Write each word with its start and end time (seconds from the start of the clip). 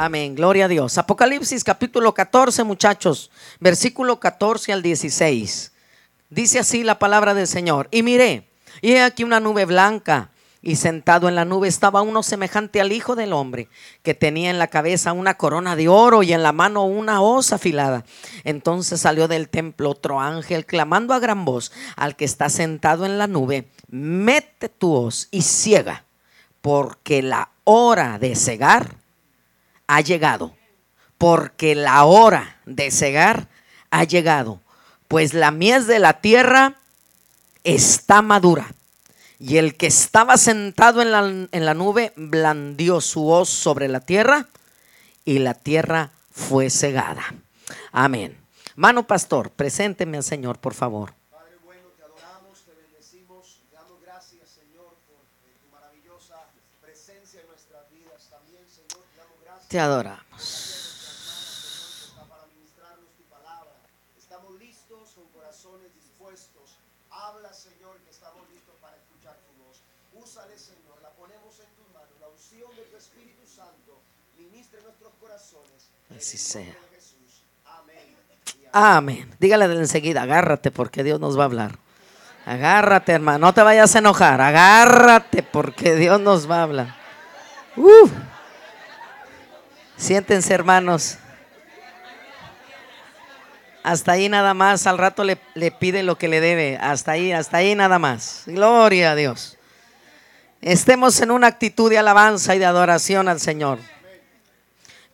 Amén, 0.00 0.36
gloria 0.36 0.66
a 0.66 0.68
Dios. 0.68 0.96
Apocalipsis 0.96 1.64
capítulo 1.64 2.14
14, 2.14 2.62
muchachos, 2.62 3.32
versículo 3.58 4.20
14 4.20 4.72
al 4.72 4.80
16. 4.80 5.72
Dice 6.30 6.60
así 6.60 6.84
la 6.84 7.00
palabra 7.00 7.34
del 7.34 7.48
Señor. 7.48 7.88
Y 7.90 8.04
miré, 8.04 8.48
y 8.80 8.92
he 8.92 9.02
aquí 9.02 9.24
una 9.24 9.40
nube 9.40 9.64
blanca, 9.64 10.30
y 10.62 10.76
sentado 10.76 11.28
en 11.28 11.34
la 11.34 11.44
nube 11.44 11.66
estaba 11.66 12.02
uno 12.02 12.22
semejante 12.22 12.80
al 12.80 12.92
Hijo 12.92 13.16
del 13.16 13.32
Hombre, 13.32 13.70
que 14.04 14.14
tenía 14.14 14.50
en 14.50 14.60
la 14.60 14.68
cabeza 14.68 15.12
una 15.12 15.34
corona 15.34 15.74
de 15.74 15.88
oro 15.88 16.22
y 16.22 16.32
en 16.32 16.44
la 16.44 16.52
mano 16.52 16.84
una 16.84 17.20
hoz 17.20 17.52
afilada. 17.52 18.04
Entonces 18.44 19.00
salió 19.00 19.26
del 19.26 19.48
templo 19.48 19.90
otro 19.90 20.20
ángel, 20.20 20.64
clamando 20.64 21.12
a 21.12 21.18
gran 21.18 21.44
voz 21.44 21.72
al 21.96 22.14
que 22.14 22.24
está 22.24 22.50
sentado 22.50 23.04
en 23.04 23.18
la 23.18 23.26
nube, 23.26 23.68
mete 23.88 24.68
tu 24.68 24.94
hoz 24.94 25.26
y 25.32 25.42
ciega, 25.42 26.04
porque 26.60 27.20
la 27.20 27.50
hora 27.64 28.20
de 28.20 28.36
cegar 28.36 29.07
ha 29.88 30.00
llegado, 30.00 30.54
porque 31.18 31.74
la 31.74 32.04
hora 32.04 32.60
de 32.64 32.92
cegar 32.92 33.48
ha 33.90 34.04
llegado, 34.04 34.60
pues 35.08 35.34
la 35.34 35.50
mies 35.50 35.86
de 35.88 35.98
la 35.98 36.20
tierra 36.20 36.76
está 37.64 38.22
madura. 38.22 38.72
Y 39.40 39.56
el 39.56 39.76
que 39.76 39.86
estaba 39.86 40.36
sentado 40.36 41.00
en 41.00 41.12
la, 41.12 41.20
en 41.20 41.64
la 41.64 41.74
nube 41.74 42.12
blandió 42.16 43.00
su 43.00 43.28
hoz 43.28 43.48
sobre 43.48 43.88
la 43.88 44.00
tierra 44.00 44.46
y 45.24 45.38
la 45.38 45.54
tierra 45.54 46.10
fue 46.30 46.70
cegada. 46.70 47.22
Amén. 47.92 48.36
Mano 48.76 49.06
pastor, 49.06 49.50
presénteme 49.50 50.16
al 50.16 50.24
Señor, 50.24 50.58
por 50.58 50.74
favor. 50.74 51.14
Padre 51.30 51.56
bueno, 51.64 51.88
te 51.96 52.02
adoramos, 52.02 52.62
te 52.64 52.74
bendecimos, 52.74 53.60
te 53.68 53.74
damos 53.76 54.00
gracias, 54.00 54.48
Señor, 54.48 54.94
por 55.06 55.18
eh, 55.46 55.54
tu 55.60 55.68
maravillosa 55.74 56.46
presencia 56.80 57.40
en 57.40 57.48
nuestras 57.48 57.90
vidas. 57.90 58.30
También, 58.30 58.62
Señor, 58.70 59.04
te 59.68 59.78
adoramos. 59.78 60.40
Señor, 60.40 62.26
para 62.28 62.46
ministrarnos 62.56 63.12
tu 63.16 63.24
palabra. 63.28 63.76
Estamos 64.16 64.58
listos 64.58 65.12
con 65.14 65.28
corazones 65.28 65.92
dispuestos. 65.94 66.80
Habla, 67.10 67.52
Señor, 67.52 68.00
que 68.00 68.10
estamos 68.10 68.48
listos 68.50 68.74
para 68.80 68.96
escuchar 68.96 69.36
tu 69.44 69.52
voz. 69.62 69.76
Úsale, 70.24 70.58
Señor, 70.58 70.96
la 71.02 71.10
ponemos 71.10 71.52
en 71.60 71.68
tus 71.76 71.86
manos. 71.92 72.16
La 72.18 72.28
unción 72.28 72.74
de 72.76 72.82
tu 72.82 72.96
Espíritu 72.96 73.46
Santo 73.46 74.00
ministre 74.38 74.80
nuestros 74.82 75.12
corazones. 75.20 75.90
En 76.10 76.16
Así 76.16 76.38
sea. 76.38 76.74
Amén. 78.72 79.34
Dígale 79.38 79.66
de 79.68 79.76
enseguida, 79.76 80.22
agárrate 80.22 80.70
porque 80.70 81.02
Dios 81.02 81.20
nos 81.20 81.38
va 81.38 81.42
a 81.42 81.46
hablar. 81.46 81.78
Agárrate, 82.44 83.12
hermano, 83.12 83.46
no 83.46 83.54
te 83.54 83.62
vayas 83.62 83.94
a 83.94 83.98
enojar. 83.98 84.40
Agárrate 84.40 85.42
porque 85.42 85.94
Dios 85.94 86.20
nos 86.20 86.50
va 86.50 86.60
a 86.60 86.62
hablar. 86.62 86.96
Uf. 87.76 88.10
Siéntense, 89.98 90.54
hermanos. 90.54 91.18
Hasta 93.82 94.12
ahí 94.12 94.28
nada 94.28 94.54
más, 94.54 94.86
al 94.86 94.96
rato 94.96 95.24
le, 95.24 95.38
le 95.54 95.72
pide 95.72 96.04
lo 96.04 96.16
que 96.16 96.28
le 96.28 96.40
debe. 96.40 96.78
Hasta 96.80 97.12
ahí, 97.12 97.32
hasta 97.32 97.56
ahí 97.56 97.74
nada 97.74 97.98
más. 97.98 98.44
Gloria 98.46 99.10
a 99.10 99.14
Dios. 99.16 99.58
Estemos 100.60 101.20
en 101.20 101.32
una 101.32 101.48
actitud 101.48 101.90
de 101.90 101.98
alabanza 101.98 102.54
y 102.54 102.60
de 102.60 102.66
adoración 102.66 103.28
al 103.28 103.40
Señor. 103.40 103.80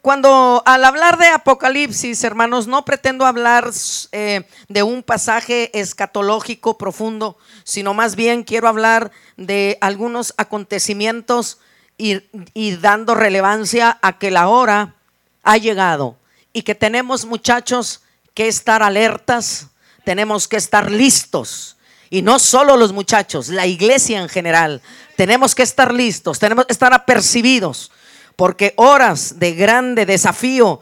Cuando 0.02 0.62
al 0.66 0.84
hablar 0.84 1.16
de 1.16 1.28
Apocalipsis, 1.28 2.22
hermanos, 2.22 2.66
no 2.66 2.84
pretendo 2.84 3.24
hablar 3.24 3.70
eh, 4.12 4.46
de 4.68 4.82
un 4.82 5.02
pasaje 5.02 5.70
escatológico 5.80 6.76
profundo, 6.76 7.38
sino 7.62 7.94
más 7.94 8.16
bien 8.16 8.42
quiero 8.42 8.68
hablar 8.68 9.12
de 9.38 9.78
algunos 9.80 10.34
acontecimientos 10.36 11.58
y, 11.96 12.76
dando 12.76 13.14
relevancia 13.14 13.98
a 14.02 14.18
que 14.18 14.30
la 14.30 14.48
hora 14.48 14.94
ha 15.42 15.56
llegado 15.56 16.16
y 16.52 16.62
que 16.62 16.74
tenemos 16.74 17.24
muchachos 17.24 18.02
que 18.34 18.48
estar 18.48 18.82
alertas, 18.82 19.68
tenemos 20.04 20.48
que 20.48 20.56
estar 20.56 20.90
listos. 20.90 21.76
Y 22.10 22.22
no 22.22 22.38
solo 22.38 22.76
los 22.76 22.92
muchachos, 22.92 23.48
la 23.48 23.66
iglesia 23.66 24.20
en 24.20 24.28
general. 24.28 24.82
Tenemos 25.16 25.54
que 25.54 25.62
estar 25.62 25.92
listos, 25.92 26.38
tenemos 26.38 26.66
que 26.66 26.72
estar 26.72 26.92
apercibidos, 26.92 27.90
porque 28.36 28.74
horas 28.76 29.38
de 29.38 29.54
grande 29.54 30.06
desafío 30.06 30.80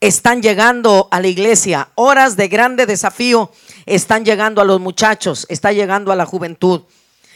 están 0.00 0.40
llegando 0.40 1.08
a 1.10 1.20
la 1.20 1.28
iglesia, 1.28 1.90
horas 1.94 2.36
de 2.36 2.48
grande 2.48 2.86
desafío 2.86 3.52
están 3.84 4.24
llegando 4.24 4.62
a 4.62 4.64
los 4.64 4.80
muchachos, 4.80 5.46
está 5.50 5.72
llegando 5.72 6.12
a 6.12 6.16
la 6.16 6.24
juventud. 6.24 6.82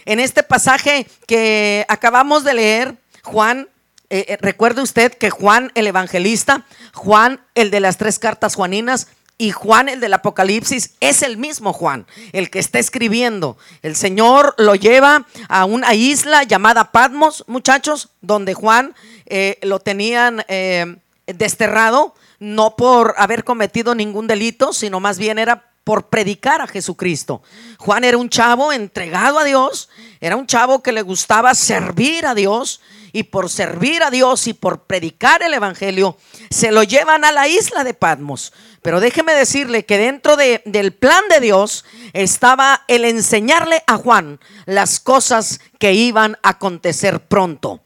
En 0.06 0.20
este 0.20 0.42
pasaje 0.42 1.06
que 1.26 1.84
acabamos 1.88 2.44
de 2.44 2.54
leer, 2.54 2.96
Juan, 3.24 3.68
eh, 4.10 4.26
eh, 4.28 4.38
recuerde 4.40 4.82
usted 4.82 5.12
que 5.12 5.30
Juan 5.30 5.72
el 5.74 5.86
evangelista, 5.86 6.64
Juan 6.92 7.40
el 7.54 7.70
de 7.70 7.80
las 7.80 7.96
tres 7.96 8.18
cartas 8.18 8.54
juaninas, 8.54 9.08
y 9.36 9.50
Juan, 9.50 9.88
el 9.88 10.00
del 10.00 10.14
Apocalipsis, 10.14 10.94
es 11.00 11.22
el 11.22 11.36
mismo 11.36 11.72
Juan, 11.72 12.06
el 12.32 12.50
que 12.50 12.60
está 12.60 12.78
escribiendo. 12.78 13.56
El 13.82 13.96
Señor 13.96 14.54
lo 14.58 14.76
lleva 14.76 15.26
a 15.48 15.64
una 15.64 15.94
isla 15.94 16.44
llamada 16.44 16.92
Patmos, 16.92 17.44
muchachos, 17.48 18.10
donde 18.20 18.54
Juan 18.54 18.94
eh, 19.26 19.58
lo 19.62 19.80
tenían 19.80 20.44
eh, 20.46 20.96
desterrado, 21.26 22.14
no 22.38 22.76
por 22.76 23.14
haber 23.16 23.42
cometido 23.42 23.94
ningún 23.96 24.28
delito, 24.28 24.72
sino 24.72 25.00
más 25.00 25.18
bien 25.18 25.38
era 25.38 25.72
por 25.84 26.08
predicar 26.08 26.60
a 26.62 26.66
Jesucristo. 26.66 27.42
Juan 27.78 28.04
era 28.04 28.18
un 28.18 28.30
chavo 28.30 28.72
entregado 28.72 29.38
a 29.38 29.44
Dios, 29.44 29.90
era 30.20 30.36
un 30.36 30.46
chavo 30.46 30.82
que 30.82 30.92
le 30.92 31.02
gustaba 31.02 31.54
servir 31.54 32.26
a 32.26 32.34
Dios 32.34 32.80
y 33.12 33.22
por 33.22 33.48
servir 33.48 34.02
a 34.02 34.10
Dios 34.10 34.48
y 34.48 34.54
por 34.54 34.82
predicar 34.86 35.40
el 35.44 35.54
Evangelio, 35.54 36.18
se 36.50 36.72
lo 36.72 36.82
llevan 36.82 37.24
a 37.24 37.30
la 37.30 37.46
isla 37.46 37.84
de 37.84 37.94
Patmos. 37.94 38.52
Pero 38.82 38.98
déjeme 38.98 39.34
decirle 39.34 39.84
que 39.84 39.98
dentro 39.98 40.36
de, 40.36 40.62
del 40.64 40.92
plan 40.92 41.22
de 41.30 41.38
Dios 41.38 41.84
estaba 42.12 42.82
el 42.88 43.04
enseñarle 43.04 43.84
a 43.86 43.98
Juan 43.98 44.40
las 44.66 44.98
cosas 44.98 45.60
que 45.78 45.92
iban 45.92 46.38
a 46.42 46.50
acontecer 46.50 47.20
pronto. 47.20 47.83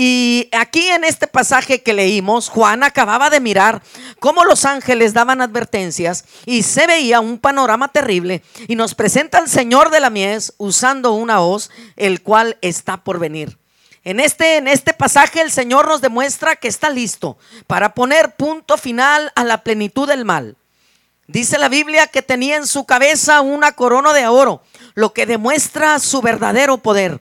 Y 0.00 0.48
aquí 0.52 0.86
en 0.90 1.02
este 1.02 1.26
pasaje 1.26 1.82
que 1.82 1.92
leímos, 1.92 2.50
Juan 2.50 2.84
acababa 2.84 3.30
de 3.30 3.40
mirar 3.40 3.82
cómo 4.20 4.44
los 4.44 4.64
ángeles 4.64 5.12
daban 5.12 5.40
advertencias 5.40 6.24
y 6.46 6.62
se 6.62 6.86
veía 6.86 7.18
un 7.18 7.36
panorama 7.36 7.88
terrible 7.88 8.44
y 8.68 8.76
nos 8.76 8.94
presenta 8.94 9.38
al 9.38 9.48
Señor 9.48 9.90
de 9.90 9.98
la 9.98 10.08
mies 10.08 10.54
usando 10.56 11.14
una 11.14 11.40
hoz, 11.40 11.70
el 11.96 12.22
cual 12.22 12.58
está 12.62 12.98
por 12.98 13.18
venir. 13.18 13.58
En 14.04 14.20
este, 14.20 14.58
en 14.58 14.68
este 14.68 14.94
pasaje 14.94 15.40
el 15.40 15.50
Señor 15.50 15.88
nos 15.88 16.00
demuestra 16.00 16.54
que 16.54 16.68
está 16.68 16.90
listo 16.90 17.36
para 17.66 17.92
poner 17.94 18.36
punto 18.36 18.76
final 18.78 19.32
a 19.34 19.42
la 19.42 19.64
plenitud 19.64 20.06
del 20.06 20.24
mal. 20.24 20.56
Dice 21.26 21.58
la 21.58 21.68
Biblia 21.68 22.06
que 22.06 22.22
tenía 22.22 22.54
en 22.54 22.68
su 22.68 22.86
cabeza 22.86 23.40
una 23.40 23.72
corona 23.72 24.12
de 24.12 24.28
oro, 24.28 24.62
lo 24.94 25.12
que 25.12 25.26
demuestra 25.26 25.98
su 25.98 26.22
verdadero 26.22 26.78
poder 26.78 27.20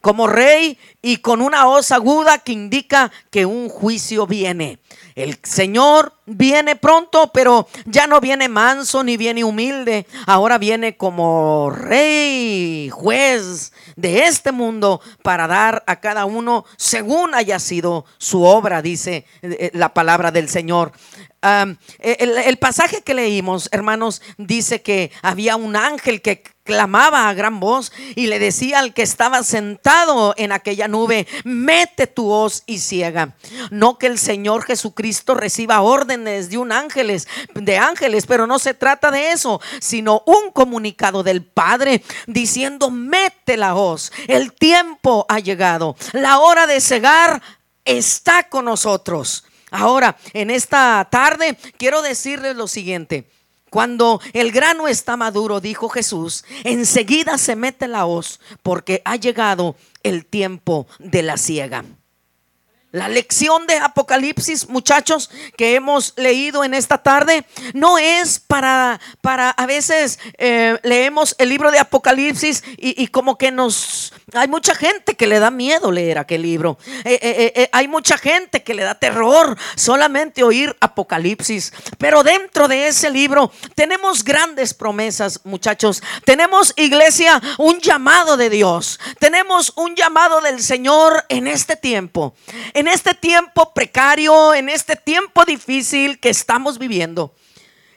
como 0.00 0.26
rey 0.26 0.78
y 1.02 1.18
con 1.18 1.42
una 1.42 1.68
hoz 1.68 1.92
aguda 1.92 2.38
que 2.38 2.52
indica 2.52 3.10
que 3.30 3.46
un 3.46 3.68
juicio 3.68 4.26
viene. 4.26 4.78
El 5.14 5.38
Señor 5.42 6.14
viene 6.26 6.76
pronto, 6.76 7.30
pero 7.32 7.68
ya 7.86 8.06
no 8.06 8.20
viene 8.20 8.48
manso 8.48 9.02
ni 9.02 9.16
viene 9.16 9.44
humilde. 9.44 10.06
Ahora 10.26 10.58
viene 10.58 10.96
como 10.96 11.70
rey, 11.70 12.88
juez 12.90 13.72
de 13.96 14.26
este 14.26 14.52
mundo 14.52 15.00
para 15.22 15.46
dar 15.46 15.82
a 15.86 16.00
cada 16.00 16.24
uno 16.24 16.64
según 16.76 17.34
haya 17.34 17.58
sido 17.58 18.04
su 18.18 18.42
obra, 18.42 18.82
dice 18.82 19.26
eh, 19.42 19.70
la 19.74 19.92
palabra 19.94 20.30
del 20.30 20.48
Señor. 20.48 20.92
Um, 21.42 21.76
el, 22.00 22.36
el, 22.36 22.58
pasaje 22.58 23.00
que 23.00 23.14
leímos, 23.14 23.70
hermanos, 23.72 24.20
dice 24.36 24.82
que 24.82 25.10
había 25.22 25.56
un 25.56 25.74
ángel 25.74 26.20
que 26.20 26.42
clamaba 26.64 27.30
a 27.30 27.34
gran 27.34 27.60
voz 27.60 27.92
y 28.14 28.26
le 28.26 28.38
decía 28.38 28.78
al 28.78 28.92
que 28.92 29.00
estaba 29.00 29.42
sentado 29.42 30.34
en 30.36 30.52
aquella 30.52 30.86
nube, 30.86 31.26
mete 31.44 32.06
tu 32.06 32.30
hoz 32.30 32.62
y 32.66 32.78
ciega. 32.78 33.34
No 33.70 33.96
que 33.96 34.06
el 34.06 34.18
Señor 34.18 34.64
Jesucristo 34.64 34.99
reciba 35.34 35.80
órdenes 35.80 36.50
de 36.50 36.58
un 36.58 36.72
ángeles, 36.72 37.28
de 37.54 37.78
ángeles, 37.78 38.26
pero 38.26 38.46
no 38.46 38.58
se 38.58 38.74
trata 38.74 39.10
de 39.10 39.32
eso, 39.32 39.60
sino 39.80 40.22
un 40.26 40.50
comunicado 40.52 41.22
del 41.22 41.44
Padre 41.44 42.02
diciendo, 42.26 42.90
mete 42.90 43.56
la 43.56 43.74
hoz. 43.74 44.12
El 44.28 44.52
tiempo 44.52 45.26
ha 45.28 45.38
llegado. 45.38 45.96
La 46.12 46.38
hora 46.38 46.66
de 46.66 46.80
cegar 46.80 47.42
está 47.84 48.48
con 48.48 48.66
nosotros. 48.66 49.44
Ahora, 49.70 50.16
en 50.32 50.50
esta 50.50 51.06
tarde 51.10 51.56
quiero 51.76 52.02
decirles 52.02 52.56
lo 52.56 52.66
siguiente. 52.66 53.30
Cuando 53.70 54.20
el 54.32 54.50
grano 54.50 54.88
está 54.88 55.16
maduro, 55.16 55.60
dijo 55.60 55.88
Jesús, 55.88 56.44
enseguida 56.64 57.38
se 57.38 57.54
mete 57.54 57.86
la 57.86 58.04
hoz 58.04 58.40
porque 58.64 59.00
ha 59.04 59.14
llegado 59.14 59.76
el 60.02 60.26
tiempo 60.26 60.88
de 60.98 61.22
la 61.22 61.36
siega. 61.36 61.84
La 62.92 63.08
lección 63.08 63.68
de 63.68 63.76
Apocalipsis, 63.76 64.68
muchachos, 64.68 65.30
que 65.56 65.76
hemos 65.76 66.12
leído 66.16 66.64
en 66.64 66.74
esta 66.74 66.98
tarde, 66.98 67.46
no 67.72 67.98
es 67.98 68.40
para, 68.40 69.00
para 69.20 69.50
a 69.50 69.64
veces 69.66 70.18
eh, 70.38 70.76
leemos 70.82 71.36
el 71.38 71.50
libro 71.50 71.70
de 71.70 71.78
Apocalipsis 71.78 72.64
y, 72.76 73.06
como 73.08 73.38
que 73.38 73.52
nos... 73.52 74.12
Hay 74.32 74.48
mucha 74.48 74.74
gente 74.74 75.14
que 75.14 75.28
le 75.28 75.38
da 75.38 75.52
miedo 75.52 75.92
leer 75.92 76.18
aquel 76.18 76.42
libro. 76.42 76.78
Eh, 77.04 77.52
eh, 77.54 77.68
hay 77.70 77.86
mucha 77.86 78.18
gente 78.18 78.64
que 78.64 78.74
le 78.74 78.82
da 78.82 78.96
terror 78.96 79.56
solamente 79.76 80.42
oír 80.42 80.76
Apocalipsis. 80.80 81.72
Pero 81.96 82.24
dentro 82.24 82.66
de 82.66 82.88
ese 82.88 83.08
libro 83.10 83.52
tenemos 83.76 84.24
grandes 84.24 84.74
promesas, 84.74 85.40
muchachos. 85.44 86.02
Tenemos, 86.24 86.72
iglesia, 86.76 87.40
un 87.58 87.78
llamado 87.78 88.36
de 88.36 88.50
Dios. 88.50 88.98
Tenemos 89.20 89.72
un 89.76 89.94
llamado 89.94 90.40
del 90.40 90.60
Señor 90.60 91.24
en 91.28 91.46
este 91.46 91.76
tiempo 91.76 92.34
en 92.80 92.88
este 92.88 93.12
tiempo 93.12 93.74
precario, 93.74 94.54
en 94.54 94.70
este 94.70 94.96
tiempo 94.96 95.44
difícil 95.44 96.18
que 96.18 96.30
estamos 96.30 96.78
viviendo. 96.78 97.34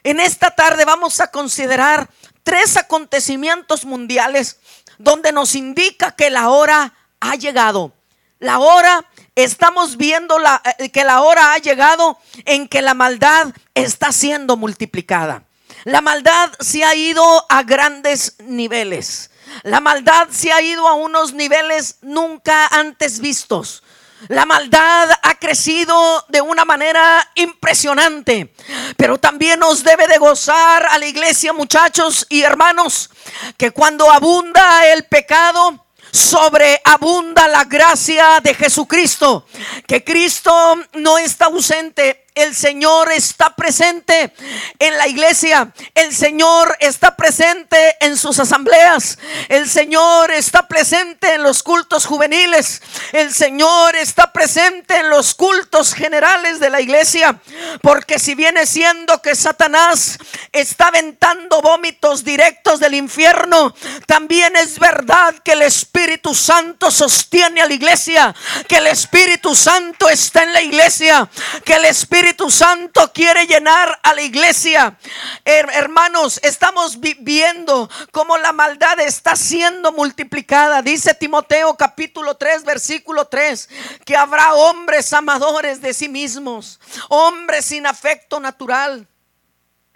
En 0.02 0.20
esta 0.20 0.50
tarde 0.50 0.84
vamos 0.84 1.20
a 1.20 1.28
considerar 1.28 2.10
tres 2.42 2.76
acontecimientos 2.76 3.86
mundiales 3.86 4.58
donde 4.98 5.32
nos 5.32 5.54
indica 5.54 6.10
que 6.14 6.28
la 6.28 6.50
hora 6.50 6.92
ha 7.18 7.34
llegado. 7.36 7.94
La 8.40 8.58
hora, 8.58 9.06
estamos 9.34 9.96
viendo 9.96 10.38
la, 10.38 10.60
eh, 10.78 10.90
que 10.90 11.04
la 11.04 11.22
hora 11.22 11.54
ha 11.54 11.58
llegado 11.58 12.18
en 12.44 12.68
que 12.68 12.82
la 12.82 12.92
maldad 12.92 13.54
está 13.74 14.12
siendo 14.12 14.58
multiplicada. 14.58 15.44
La 15.84 16.02
maldad 16.02 16.52
se 16.60 16.84
ha 16.84 16.94
ido 16.94 17.46
a 17.48 17.62
grandes 17.62 18.36
niveles. 18.38 19.30
La 19.62 19.80
maldad 19.80 20.28
se 20.30 20.52
ha 20.52 20.60
ido 20.60 20.86
a 20.88 20.92
unos 20.92 21.32
niveles 21.32 21.96
nunca 22.02 22.66
antes 22.66 23.20
vistos. 23.20 23.82
La 24.28 24.46
maldad 24.46 25.10
ha 25.22 25.34
crecido 25.38 26.24
de 26.28 26.40
una 26.40 26.64
manera 26.64 27.30
impresionante, 27.34 28.54
pero 28.96 29.18
también 29.18 29.60
nos 29.60 29.84
debe 29.84 30.06
de 30.06 30.18
gozar 30.18 30.86
a 30.86 30.98
la 30.98 31.06
iglesia, 31.06 31.52
muchachos 31.52 32.26
y 32.30 32.42
hermanos, 32.42 33.10
que 33.56 33.70
cuando 33.70 34.10
abunda 34.10 34.86
el 34.86 35.04
pecado, 35.04 35.84
sobreabunda 36.10 37.48
la 37.48 37.64
gracia 37.64 38.40
de 38.42 38.54
Jesucristo, 38.54 39.46
que 39.86 40.04
Cristo 40.04 40.76
no 40.94 41.18
está 41.18 41.46
ausente, 41.46 42.23
el 42.34 42.52
Señor 42.54 43.12
está 43.12 43.54
presente 43.54 44.34
en 44.80 44.96
la 44.96 45.06
iglesia. 45.06 45.72
El 45.94 46.12
Señor 46.12 46.76
está 46.80 47.14
presente 47.14 47.96
en 48.00 48.16
sus 48.16 48.40
asambleas. 48.40 49.18
El 49.48 49.68
Señor 49.70 50.32
está 50.32 50.66
presente 50.66 51.34
en 51.34 51.44
los 51.44 51.62
cultos 51.62 52.06
juveniles. 52.06 52.82
El 53.12 53.32
Señor 53.32 53.94
está 53.94 54.32
presente 54.32 54.96
en 54.96 55.10
los 55.10 55.34
cultos 55.34 55.94
generales 55.94 56.58
de 56.58 56.70
la 56.70 56.80
iglesia. 56.80 57.40
Porque 57.82 58.18
si 58.18 58.34
viene 58.34 58.66
siendo 58.66 59.22
que 59.22 59.36
Satanás 59.36 60.18
está 60.50 60.88
aventando 60.88 61.62
vómitos 61.62 62.24
directos 62.24 62.80
del 62.80 62.94
infierno, 62.94 63.76
también 64.06 64.56
es 64.56 64.80
verdad 64.80 65.36
que 65.44 65.52
el 65.52 65.62
Espíritu 65.62 66.34
Santo 66.34 66.90
sostiene 66.90 67.62
a 67.62 67.68
la 67.68 67.74
iglesia. 67.74 68.34
Que 68.66 68.78
el 68.78 68.88
Espíritu 68.88 69.54
Santo 69.54 70.08
está 70.08 70.42
en 70.42 70.52
la 70.52 70.62
iglesia. 70.62 71.28
Que 71.64 71.74
el 71.74 71.84
Espíritu 71.84 72.23
Espíritu 72.24 72.50
Santo 72.50 73.12
quiere 73.12 73.46
llenar 73.46 74.00
a 74.02 74.14
la 74.14 74.22
iglesia. 74.22 74.96
hermanos, 75.44 76.40
estamos 76.42 76.98
viendo 76.98 77.90
cómo 78.12 78.38
la 78.38 78.50
maldad 78.50 78.98
está 79.00 79.36
siendo 79.36 79.92
multiplicada. 79.92 80.80
Dice 80.80 81.12
Timoteo 81.12 81.74
capítulo 81.76 82.34
3, 82.34 82.64
versículo 82.64 83.26
3, 83.26 83.68
que 84.06 84.16
habrá 84.16 84.54
hombres 84.54 85.12
amadores 85.12 85.82
de 85.82 85.92
sí 85.92 86.08
mismos, 86.08 86.80
hombres 87.10 87.66
sin 87.66 87.86
afecto 87.86 88.40
natural 88.40 89.06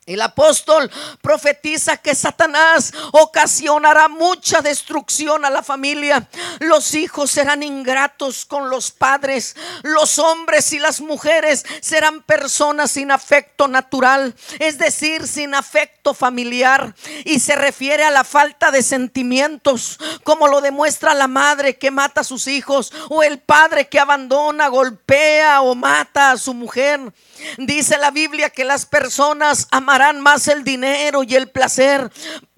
el 0.09 0.23
apóstol 0.23 0.91
profetiza 1.21 1.99
que 1.99 2.15
Satanás 2.15 2.93
ocasionará 3.13 4.09
mucha 4.09 4.63
destrucción 4.63 5.45
a 5.45 5.51
la 5.51 5.63
familia. 5.63 6.27
Los 6.61 6.95
hijos 6.95 7.31
serán 7.31 7.63
ingratos 7.63 8.47
con 8.47 8.71
los 8.71 8.91
padres. 8.91 9.55
Los 9.83 10.19
hombres 10.19 10.73
y 10.73 10.79
las 10.79 11.03
mujeres 11.03 11.65
serán 11.81 12.23
personas 12.23 12.93
sin 12.93 13.11
afecto 13.11 13.69
natural, 13.69 14.35
es 14.59 14.79
decir, 14.79 15.27
sin 15.29 15.55
afecto 15.55 16.15
familiar. 16.15 16.95
Y 17.27 17.41
se 17.41 17.55
refiere 17.55 18.05
a 18.05 18.11
la 18.11 18.25
falta 18.25 18.71
de 18.71 18.83
sentimientos, 18.83 19.99
como 20.25 20.49
lo 20.49 20.63
demuestra 20.63 21.13
la 21.13 21.29
madre 21.29 21.77
que 21.77 21.91
mata 21.91 22.23
a 22.23 22.25
sus 22.25 22.47
hijos 22.47 22.93
o 23.11 23.23
el 23.23 23.41
padre 23.41 23.89
que 23.89 24.01
abandona, 24.01 24.69
golpea 24.69 25.61
o 25.61 25.75
mata 25.75 26.31
a 26.31 26.39
su 26.39 26.55
mujer. 26.55 27.13
Dice 27.59 27.99
la 27.99 28.11
Biblia 28.11 28.51
que 28.51 28.65
las 28.65 28.87
personas 28.87 29.69
amarán 29.71 29.98
más 30.21 30.49
el 30.49 30.65
dinero 30.65 31.23
y 31.23 31.35
el 31.35 31.49
placer 31.49 32.11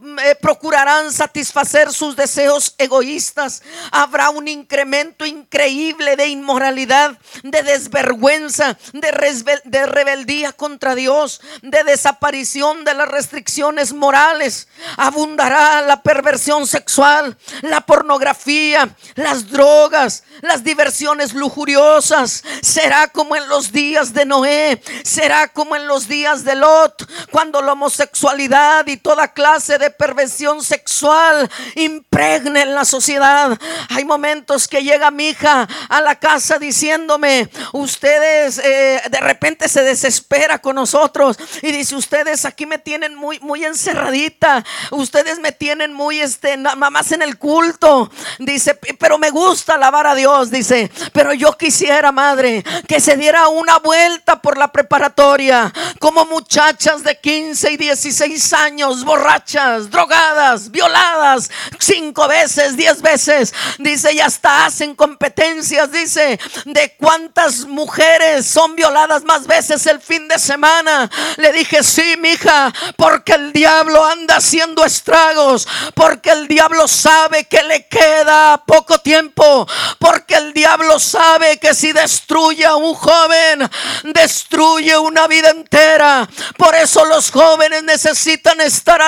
eh, 0.03 0.35
procurarán 0.41 1.13
satisfacer 1.13 1.93
sus 1.93 2.17
deseos 2.17 2.75
egoístas. 2.79 3.63
Habrá 3.91 4.31
un 4.31 4.49
incremento 4.49 5.27
increíble 5.27 6.17
de 6.17 6.29
inmoralidad, 6.29 7.19
de 7.43 7.63
desvergüenza, 7.63 8.79
de, 8.93 9.61
de 9.65 9.87
rebeldía 9.87 10.53
contra 10.53 10.95
Dios, 10.95 11.43
de 11.61 11.85
desaparición 11.85 12.85
de 12.85 12.95
las 12.95 13.09
restricciones 13.09 13.93
morales. 13.93 14.69
Abundará 14.97 15.83
la 15.83 16.03
perversión 16.03 16.67
sexual, 16.67 17.37
la 17.61 17.83
pornografía, 17.83 18.89
las 19.17 19.51
drogas, 19.51 20.25
las 20.41 20.65
diversiones 20.65 21.35
lujuriosas. 21.35 22.43
Será 22.63 23.09
como 23.09 23.37
en 23.37 23.49
los 23.49 23.71
días 23.73 24.15
de 24.15 24.25
Noé, 24.25 24.83
será 25.05 25.49
como 25.49 25.77
en 25.77 25.87
los 25.87 26.09
días 26.09 26.45
de 26.45 26.55
Lot, 26.55 27.07
cuando 27.31 27.61
la 27.61 27.73
homosexualidad 27.73 28.87
y 28.87 28.97
toda 28.97 29.33
clase 29.33 29.77
de 29.79 29.90
perversión 29.91 30.63
sexual 30.63 31.51
impregna 31.75 32.63
en 32.63 32.75
la 32.75 32.85
sociedad. 32.85 33.59
Hay 33.89 34.05
momentos 34.05 34.69
que 34.69 34.83
llega 34.83 35.11
mi 35.11 35.29
hija 35.29 35.69
a 35.89 36.01
la 36.01 36.17
casa 36.17 36.59
diciéndome, 36.59 37.49
ustedes 37.73 38.59
eh, 38.59 39.03
de 39.11 39.21
repente 39.21 39.69
se 39.69 39.83
desespera 39.83 40.59
con 40.61 40.77
nosotros 40.77 41.37
y 41.63 41.73
dice, 41.73 41.95
ustedes 41.97 42.45
aquí 42.45 42.67
me 42.67 42.79
tienen 42.79 43.15
muy, 43.15 43.39
muy 43.41 43.65
encerradita, 43.65 44.65
ustedes 44.91 45.39
me 45.39 45.53
tienen 45.53 45.93
muy, 45.93 46.21
este, 46.21 46.57
más 46.57 47.13
en 47.13 47.23
el 47.23 47.39
culto. 47.39 48.11
Dice, 48.39 48.75
pero 48.75 49.19
me 49.19 49.31
gusta 49.31 49.75
alabar 49.75 50.07
a 50.07 50.15
Dios, 50.15 50.51
dice, 50.51 50.91
pero 51.13 51.33
yo 51.33 51.57
quisiera, 51.57 52.13
madre, 52.13 52.65
que 52.87 53.01
se 53.01 53.17
diera 53.17 53.49
una 53.49 53.79
vuelta 53.79 54.41
por 54.41 54.59
la 54.59 54.69
preparatoria, 54.69 55.73
como 55.99 56.25
muchachas 56.27 57.03
de 57.03 57.19
15 57.19 57.73
y 57.73 57.77
16 57.77 58.53
años, 58.53 59.05
borrachas 59.05 59.80
drogadas, 59.89 60.71
violadas 60.71 61.51
cinco 61.79 62.29
veces, 62.29 62.77
diez 62.77 63.01
veces. 63.03 63.55
Dice, 63.79 64.13
y 64.13 64.21
hasta 64.21 64.67
hacen 64.67 64.95
competencias, 64.95 65.91
dice, 65.91 66.39
de 66.65 66.95
cuántas 66.99 67.67
mujeres 67.67 68.47
son 68.47 68.77
violadas 68.77 69.25
más 69.25 69.47
veces 69.47 69.87
el 69.87 70.01
fin 70.01 70.29
de 70.29 70.39
semana. 70.39 71.11
Le 71.37 71.53
dije, 71.53 71.83
sí, 71.83 72.17
mija, 72.19 72.73
porque 72.97 73.33
el 73.33 73.53
diablo 73.53 74.05
anda 74.05 74.37
haciendo 74.37 74.85
estragos, 74.85 75.67
porque 75.95 76.31
el 76.31 76.49
diablo 76.49 76.89
sabe 76.89 77.45
que 77.45 77.63
le 77.63 77.87
queda 77.87 78.63
poco 78.67 78.99
tiempo, 78.99 79.67
porque 79.99 80.35
el 80.35 80.53
diablo 80.53 80.99
sabe 80.99 81.59
que 81.59 81.75
si 81.75 81.93
destruye 81.93 82.65
a 82.65 82.77
un 82.77 82.95
joven, 82.95 83.71
destruye 84.15 84.97
una 84.99 85.27
vida 85.27 85.51
entera. 85.51 86.29
Por 86.57 86.75
eso 86.75 87.05
los 87.05 87.31
jóvenes 87.31 87.83
necesitan 87.85 88.61
estar 88.61 89.01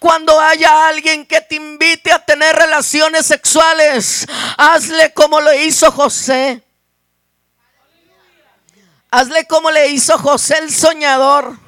cuando 0.00 0.38
haya 0.40 0.88
alguien 0.88 1.26
que 1.26 1.40
te 1.40 1.56
invite 1.56 2.12
a 2.12 2.24
tener 2.24 2.54
relaciones 2.56 3.26
sexuales, 3.26 4.26
hazle 4.56 5.12
como 5.12 5.40
lo 5.40 5.52
hizo 5.52 5.90
José. 5.90 6.62
Hazle 9.10 9.46
como 9.46 9.70
le 9.70 9.88
hizo 9.88 10.16
José 10.18 10.58
el 10.58 10.72
soñador. 10.72 11.58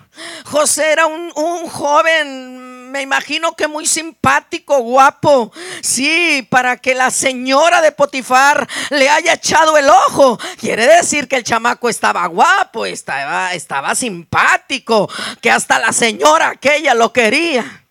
José 0.46 0.92
era 0.92 1.06
un 1.06 1.68
joven 1.68 2.63
me 2.94 3.02
imagino 3.02 3.56
que 3.56 3.66
muy 3.66 3.86
simpático, 3.86 4.78
guapo. 4.78 5.50
Sí, 5.82 6.46
para 6.48 6.76
que 6.76 6.94
la 6.94 7.10
señora 7.10 7.80
de 7.80 7.90
Potifar 7.90 8.68
le 8.90 9.10
haya 9.10 9.32
echado 9.32 9.76
el 9.76 9.90
ojo. 9.90 10.38
Quiere 10.60 10.86
decir 10.86 11.26
que 11.26 11.34
el 11.34 11.42
chamaco 11.42 11.88
estaba 11.88 12.24
guapo, 12.28 12.86
estaba, 12.86 13.52
estaba 13.52 13.96
simpático, 13.96 15.10
que 15.40 15.50
hasta 15.50 15.80
la 15.80 15.92
señora 15.92 16.50
aquella 16.50 16.94
lo 16.94 17.12
quería. 17.12 17.84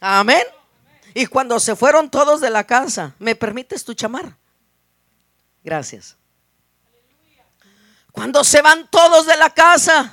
Amén. 0.00 0.42
Y 1.14 1.26
cuando 1.26 1.60
se 1.60 1.76
fueron 1.76 2.10
todos 2.10 2.40
de 2.40 2.50
la 2.50 2.64
casa, 2.64 3.14
¿me 3.20 3.36
permites 3.36 3.84
tu 3.84 3.94
chamar? 3.94 4.36
Gracias. 5.62 6.16
Cuando 8.10 8.42
se 8.42 8.62
van 8.62 8.88
todos 8.90 9.26
de 9.26 9.36
la 9.36 9.50
casa, 9.50 10.12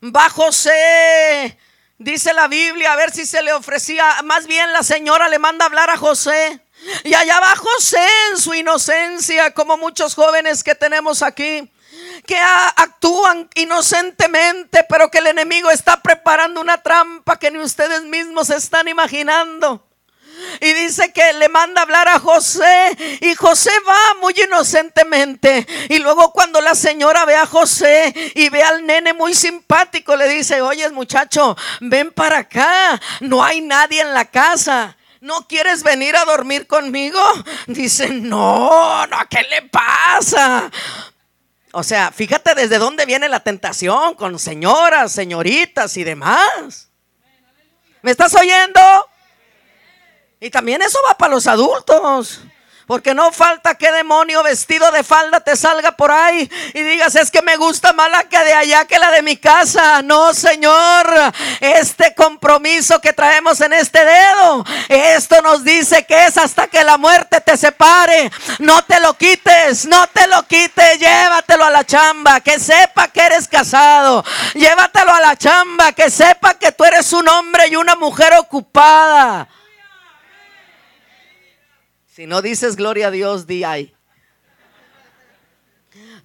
va 0.00 0.30
José 0.30 1.58
Dice 2.00 2.32
la 2.32 2.48
Biblia, 2.48 2.94
a 2.94 2.96
ver 2.96 3.10
si 3.10 3.26
se 3.26 3.42
le 3.42 3.52
ofrecía, 3.52 4.22
más 4.24 4.46
bien 4.46 4.72
la 4.72 4.82
señora 4.82 5.28
le 5.28 5.38
manda 5.38 5.66
hablar 5.66 5.90
a 5.90 5.98
José. 5.98 6.64
Y 7.04 7.12
allá 7.12 7.38
va 7.40 7.54
José 7.54 8.06
en 8.30 8.38
su 8.38 8.54
inocencia, 8.54 9.52
como 9.52 9.76
muchos 9.76 10.14
jóvenes 10.14 10.64
que 10.64 10.74
tenemos 10.74 11.22
aquí 11.22 11.70
que 12.26 12.38
actúan 12.38 13.50
inocentemente, 13.54 14.82
pero 14.88 15.10
que 15.10 15.18
el 15.18 15.26
enemigo 15.26 15.70
está 15.70 16.00
preparando 16.00 16.62
una 16.62 16.82
trampa 16.82 17.38
que 17.38 17.50
ni 17.50 17.58
ustedes 17.58 18.02
mismos 18.04 18.48
están 18.48 18.88
imaginando. 18.88 19.86
Y 20.60 20.72
dice 20.72 21.12
que 21.12 21.32
le 21.34 21.48
manda 21.48 21.82
hablar 21.82 22.08
a 22.08 22.18
José. 22.18 23.18
Y 23.20 23.34
José 23.34 23.70
va 23.88 24.20
muy 24.20 24.34
inocentemente. 24.40 25.66
Y 25.88 25.98
luego 25.98 26.32
cuando 26.32 26.60
la 26.60 26.74
señora 26.74 27.24
ve 27.24 27.36
a 27.36 27.46
José 27.46 28.12
y 28.34 28.48
ve 28.48 28.62
al 28.62 28.84
nene 28.84 29.12
muy 29.12 29.34
simpático, 29.34 30.16
le 30.16 30.28
dice, 30.28 30.60
oye 30.62 30.88
muchacho, 30.90 31.56
ven 31.80 32.10
para 32.12 32.38
acá. 32.38 33.00
No 33.20 33.42
hay 33.44 33.60
nadie 33.60 34.00
en 34.00 34.14
la 34.14 34.24
casa. 34.24 34.96
¿No 35.20 35.46
quieres 35.46 35.82
venir 35.82 36.16
a 36.16 36.24
dormir 36.24 36.66
conmigo? 36.66 37.20
Dice, 37.66 38.08
no, 38.08 39.06
no, 39.06 39.18
¿qué 39.28 39.42
le 39.42 39.62
pasa? 39.62 40.70
O 41.72 41.82
sea, 41.82 42.10
fíjate 42.10 42.54
desde 42.54 42.78
dónde 42.78 43.06
viene 43.06 43.28
la 43.28 43.40
tentación 43.40 44.14
con 44.14 44.38
señoras, 44.38 45.12
señoritas 45.12 45.96
y 45.96 46.04
demás. 46.04 46.90
¿Me 48.02 48.10
estás 48.10 48.34
oyendo? 48.34 48.80
Y 50.42 50.48
también 50.48 50.80
eso 50.80 50.98
va 51.06 51.18
para 51.18 51.34
los 51.34 51.46
adultos. 51.46 52.40
Porque 52.86 53.14
no 53.14 53.30
falta 53.30 53.76
que 53.76 53.92
demonio 53.92 54.42
vestido 54.42 54.90
de 54.90 55.04
falda 55.04 55.38
te 55.38 55.54
salga 55.54 55.92
por 55.92 56.10
ahí 56.10 56.50
y 56.74 56.82
digas, 56.82 57.14
es 57.14 57.30
que 57.30 57.40
me 57.40 57.56
gusta 57.56 57.92
más 57.92 58.10
la 58.10 58.24
que 58.24 58.36
de 58.42 58.52
allá 58.52 58.84
que 58.84 58.98
la 58.98 59.12
de 59.12 59.22
mi 59.22 59.36
casa. 59.36 60.02
No, 60.02 60.34
Señor, 60.34 61.08
este 61.60 62.16
compromiso 62.16 63.00
que 63.00 63.12
traemos 63.12 63.60
en 63.60 63.74
este 63.74 64.04
dedo, 64.04 64.64
esto 64.88 65.40
nos 65.40 65.62
dice 65.62 66.04
que 66.04 66.24
es 66.24 66.36
hasta 66.36 66.66
que 66.66 66.82
la 66.82 66.96
muerte 66.96 67.40
te 67.42 67.56
separe. 67.56 68.32
No 68.58 68.82
te 68.82 68.98
lo 68.98 69.16
quites, 69.16 69.86
no 69.86 70.08
te 70.08 70.26
lo 70.26 70.42
quites, 70.48 70.98
llévatelo 70.98 71.66
a 71.66 71.70
la 71.70 71.84
chamba, 71.84 72.40
que 72.40 72.58
sepa 72.58 73.06
que 73.06 73.20
eres 73.20 73.46
casado. 73.46 74.24
Llévatelo 74.54 75.12
a 75.12 75.20
la 75.20 75.36
chamba, 75.36 75.92
que 75.92 76.10
sepa 76.10 76.54
que 76.54 76.72
tú 76.72 76.82
eres 76.84 77.12
un 77.12 77.28
hombre 77.28 77.68
y 77.68 77.76
una 77.76 77.94
mujer 77.94 78.32
ocupada. 78.36 79.46
Si 82.20 82.26
no 82.26 82.42
dices 82.42 82.76
gloria 82.76 83.08
a 83.08 83.10
Dios, 83.10 83.46
di 83.46 83.64
ahí. 83.64 83.94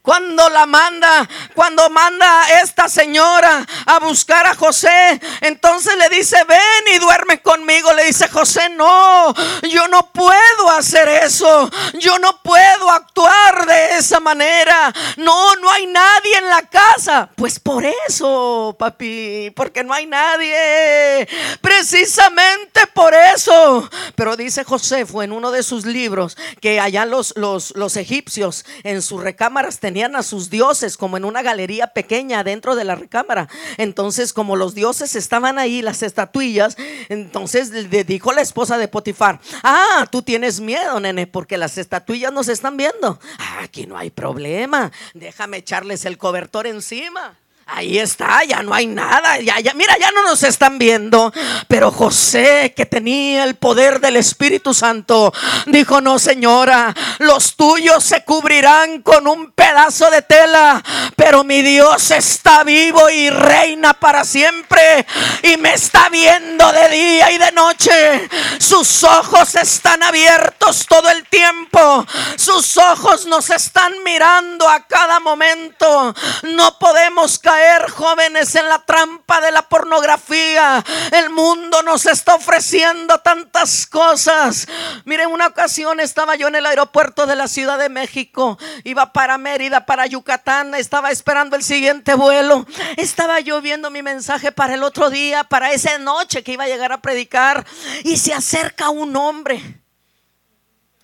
Cuando 0.05 0.47
la 0.51 0.67
manda, 0.67 1.27
cuando 1.55 1.89
manda 1.89 2.61
esta 2.61 2.87
señora 2.87 3.65
a 3.87 3.97
buscar 3.97 4.45
a 4.45 4.53
José, 4.53 5.19
entonces 5.41 5.97
le 5.97 6.15
dice, 6.15 6.37
ven 6.43 6.93
y 6.93 6.99
duerme 6.99 7.41
conmigo. 7.41 7.91
Le 7.91 8.03
dice 8.03 8.27
José, 8.27 8.69
no, 8.69 9.33
yo 9.63 9.87
no 9.87 10.11
puedo 10.11 10.69
hacer 10.77 11.09
eso. 11.09 11.71
Yo 11.93 12.19
no 12.19 12.39
puedo 12.43 12.91
actuar 12.91 13.65
de 13.65 13.97
esa 13.97 14.19
manera. 14.19 14.93
No, 15.17 15.55
no 15.55 15.71
hay 15.71 15.87
nadie 15.87 16.37
en 16.37 16.49
la 16.49 16.61
casa. 16.61 17.27
Pues 17.35 17.59
por 17.59 17.83
eso, 18.07 18.75
papi, 18.77 19.51
porque 19.55 19.83
no 19.83 19.91
hay 19.91 20.05
nadie. 20.05 21.27
Precisamente 21.61 22.85
por 22.93 23.15
eso. 23.15 23.89
Pero 24.13 24.37
dice 24.37 24.63
José, 24.63 25.07
fue 25.07 25.25
en 25.25 25.31
uno 25.31 25.49
de 25.49 25.63
sus 25.63 25.83
libros, 25.83 26.37
que 26.61 26.79
allá 26.79 27.07
los, 27.07 27.33
los, 27.37 27.75
los 27.75 27.97
egipcios 27.97 28.65
en 28.83 29.01
sus 29.01 29.23
recámaras 29.23 29.79
tenían 29.79 29.94
tenían 29.95 30.17
a 30.17 30.23
sus 30.23 30.49
dioses 30.49 30.97
como 30.97 31.15
en 31.15 31.23
una 31.23 31.41
galería 31.41 31.87
pequeña 31.87 32.43
dentro 32.43 32.75
de 32.75 32.83
la 32.83 32.95
recámara. 32.95 33.47
Entonces, 33.77 34.33
como 34.33 34.57
los 34.57 34.75
dioses 34.75 35.15
estaban 35.15 35.57
ahí, 35.57 35.81
las 35.81 36.03
estatuillas, 36.03 36.75
entonces 37.07 37.69
le 37.69 38.03
dijo 38.03 38.33
la 38.33 38.41
esposa 38.41 38.77
de 38.77 38.89
Potifar, 38.89 39.39
ah, 39.63 40.05
tú 40.11 40.21
tienes 40.21 40.59
miedo, 40.59 40.99
nene, 40.99 41.27
porque 41.27 41.57
las 41.57 41.77
estatuillas 41.77 42.33
nos 42.33 42.49
están 42.49 42.75
viendo. 42.75 43.21
Ah, 43.37 43.59
aquí 43.63 43.87
no 43.87 43.97
hay 43.97 44.09
problema, 44.09 44.91
déjame 45.13 45.59
echarles 45.59 46.03
el 46.03 46.17
cobertor 46.17 46.67
encima. 46.67 47.37
Ahí 47.67 47.97
está, 47.97 48.43
ya 48.43 48.61
no 48.61 48.75
hay 48.75 48.85
nada. 48.85 49.39
Ya, 49.39 49.59
ya, 49.59 49.73
mira, 49.73 49.97
ya 49.97 50.11
no 50.11 50.21
nos 50.23 50.43
están 50.43 50.77
viendo. 50.77 51.33
Pero 51.67 51.91
José, 51.91 52.73
que 52.75 52.85
tenía 52.85 53.43
el 53.43 53.55
poder 53.55 53.99
del 53.99 54.17
Espíritu 54.17 54.71
Santo, 54.75 55.33
dijo: 55.65 55.99
No, 55.99 56.19
señora, 56.19 56.93
los 57.17 57.55
tuyos 57.55 58.03
se 58.03 58.23
cubrirán 58.23 59.01
con 59.01 59.27
un 59.27 59.51
pedazo 59.51 60.11
de 60.11 60.21
tela. 60.21 60.83
Pero 61.15 61.43
mi 61.43 61.63
Dios 61.63 62.11
está 62.11 62.63
vivo 62.63 63.09
y 63.09 63.31
reina 63.31 63.95
para 63.95 64.25
siempre. 64.25 65.07
Y 65.41 65.57
me 65.57 65.73
está 65.73 66.09
viendo 66.09 66.71
de 66.71 66.89
día 66.89 67.31
y 67.31 67.39
de 67.39 67.51
noche. 67.51 68.29
Sus 68.59 69.03
ojos 69.03 69.55
están 69.55 70.03
abiertos 70.03 70.85
todo 70.87 71.09
el 71.09 71.27
tiempo. 71.29 72.05
Sus 72.35 72.77
ojos 72.77 73.25
nos 73.25 73.49
están 73.49 73.91
mirando 74.03 74.69
a 74.69 74.85
cada 74.85 75.19
momento. 75.19 76.13
No 76.43 76.77
podemos 76.77 77.39
caer 77.39 77.54
jóvenes 77.95 78.55
en 78.55 78.67
la 78.67 78.79
trampa 78.79 79.41
de 79.41 79.51
la 79.51 79.61
pornografía. 79.63 80.83
El 81.11 81.29
mundo 81.29 81.81
nos 81.83 82.05
está 82.05 82.35
ofreciendo 82.35 83.19
tantas 83.19 83.85
cosas. 83.87 84.67
Miren, 85.05 85.31
una 85.31 85.47
ocasión 85.47 85.99
estaba 85.99 86.35
yo 86.35 86.47
en 86.47 86.55
el 86.55 86.65
aeropuerto 86.65 87.25
de 87.25 87.35
la 87.35 87.47
Ciudad 87.47 87.79
de 87.79 87.89
México. 87.89 88.57
Iba 88.83 89.13
para 89.13 89.37
Mérida, 89.37 89.85
para 89.85 90.05
Yucatán. 90.05 90.75
Estaba 90.75 91.11
esperando 91.11 91.55
el 91.55 91.63
siguiente 91.63 92.13
vuelo. 92.15 92.65
Estaba 92.97 93.39
yo 93.39 93.61
viendo 93.61 93.89
mi 93.89 94.01
mensaje 94.01 94.51
para 94.51 94.73
el 94.73 94.83
otro 94.83 95.09
día, 95.09 95.43
para 95.43 95.71
esa 95.71 95.97
noche 95.97 96.43
que 96.43 96.53
iba 96.53 96.65
a 96.65 96.67
llegar 96.67 96.91
a 96.91 97.01
predicar. 97.01 97.65
Y 98.03 98.17
se 98.17 98.33
acerca 98.33 98.89
un 98.89 99.15
hombre 99.15 99.84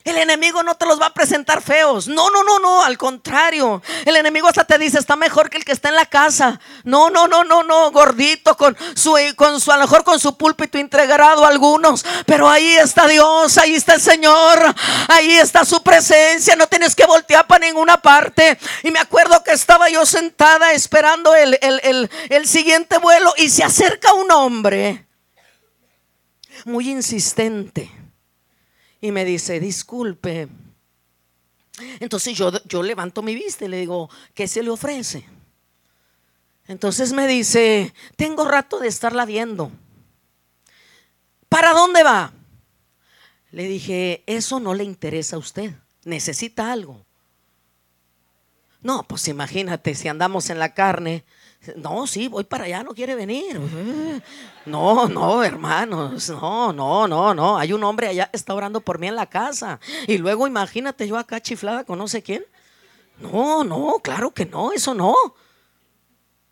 el 0.03 0.17
enemigo 0.17 0.63
no 0.63 0.75
te 0.75 0.85
los 0.85 0.99
va 0.99 1.07
a 1.07 1.13
presentar 1.13 1.61
feos. 1.61 2.07
No, 2.07 2.29
no, 2.29 2.43
no, 2.43 2.59
no. 2.59 2.83
Al 2.83 2.97
contrario. 2.97 3.81
El 4.05 4.15
enemigo 4.15 4.47
hasta 4.47 4.63
te 4.63 4.77
dice, 4.77 4.97
está 4.97 5.15
mejor 5.15 5.49
que 5.49 5.57
el 5.57 5.65
que 5.65 5.71
está 5.71 5.89
en 5.89 5.95
la 5.95 6.05
casa. 6.05 6.59
No, 6.83 7.09
no, 7.09 7.27
no, 7.27 7.43
no, 7.43 7.63
no. 7.63 7.91
Gordito, 7.91 8.57
con 8.57 8.75
su, 8.95 9.15
con 9.35 9.59
su, 9.61 9.71
a 9.71 9.77
lo 9.77 9.83
mejor 9.83 10.03
con 10.03 10.19
su 10.19 10.37
púlpito 10.37 10.77
integrado 10.77 11.45
algunos. 11.45 12.03
Pero 12.25 12.49
ahí 12.49 12.75
está 12.77 13.07
Dios, 13.07 13.57
ahí 13.57 13.75
está 13.75 13.93
el 13.93 14.01
Señor. 14.01 14.75
Ahí 15.07 15.37
está 15.37 15.65
su 15.65 15.83
presencia. 15.83 16.55
No 16.55 16.67
tienes 16.67 16.95
que 16.95 17.05
voltear 17.05 17.45
para 17.45 17.65
ninguna 17.65 18.01
parte. 18.01 18.57
Y 18.83 18.91
me 18.91 18.99
acuerdo 18.99 19.43
que 19.43 19.51
estaba 19.51 19.89
yo 19.89 20.05
sentada 20.05 20.73
esperando 20.73 21.35
el, 21.35 21.59
el 21.61 22.47
siguiente 22.47 22.97
vuelo. 22.97 23.33
Y 23.37 23.49
se 23.49 23.63
acerca 23.63 24.13
un 24.13 24.31
hombre 24.31 25.05
muy 26.65 26.89
insistente 26.89 28.00
y 29.01 29.11
me 29.11 29.25
dice, 29.25 29.59
disculpe. 29.59 30.47
Entonces 31.99 32.37
yo, 32.37 32.51
yo 32.65 32.83
levanto 32.83 33.23
mi 33.23 33.33
vista 33.33 33.65
y 33.65 33.67
le 33.67 33.79
digo, 33.79 34.09
¿qué 34.35 34.47
se 34.47 34.61
le 34.61 34.69
ofrece? 34.69 35.25
Entonces 36.67 37.11
me 37.11 37.27
dice, 37.27 37.93
tengo 38.15 38.45
rato 38.45 38.79
de 38.79 38.87
estarla 38.87 39.25
viendo. 39.25 39.71
¿Para 41.49 41.73
dónde 41.73 42.03
va? 42.03 42.31
Le 43.51 43.67
dije, 43.67 44.23
eso 44.27 44.59
no 44.59 44.73
le 44.73 44.83
interesa 44.83 45.35
a 45.35 45.39
usted. 45.39 45.73
Necesita 46.05 46.71
algo. 46.71 47.05
No, 48.81 49.03
pues 49.03 49.27
imagínate, 49.27 49.95
si 49.95 50.07
andamos 50.07 50.49
en 50.49 50.59
la 50.59 50.73
carne, 50.73 51.25
no, 51.75 52.07
sí, 52.07 52.27
voy 52.27 52.43
para 52.43 52.65
allá, 52.65 52.83
no 52.83 52.93
quiere 52.93 53.15
venir. 53.15 53.59
No, 54.65 55.07
no, 55.07 55.43
hermanos, 55.43 56.29
no, 56.29 56.73
no, 56.73 57.07
no, 57.07 57.33
no. 57.33 57.57
Hay 57.57 57.73
un 57.73 57.83
hombre 57.83 58.07
allá 58.07 58.27
que 58.27 58.37
está 58.37 58.53
orando 58.53 58.81
por 58.81 58.99
mí 58.99 59.07
en 59.07 59.15
la 59.15 59.27
casa. 59.27 59.79
Y 60.07 60.17
luego 60.17 60.47
imagínate 60.47 61.07
yo 61.07 61.17
acá 61.17 61.39
chiflada 61.39 61.83
con 61.83 61.99
no 61.99 62.07
sé 62.07 62.23
quién. 62.23 62.43
No, 63.19 63.63
no, 63.63 63.99
claro 64.03 64.31
que 64.31 64.45
no, 64.45 64.71
eso 64.71 64.93
no. 64.93 65.15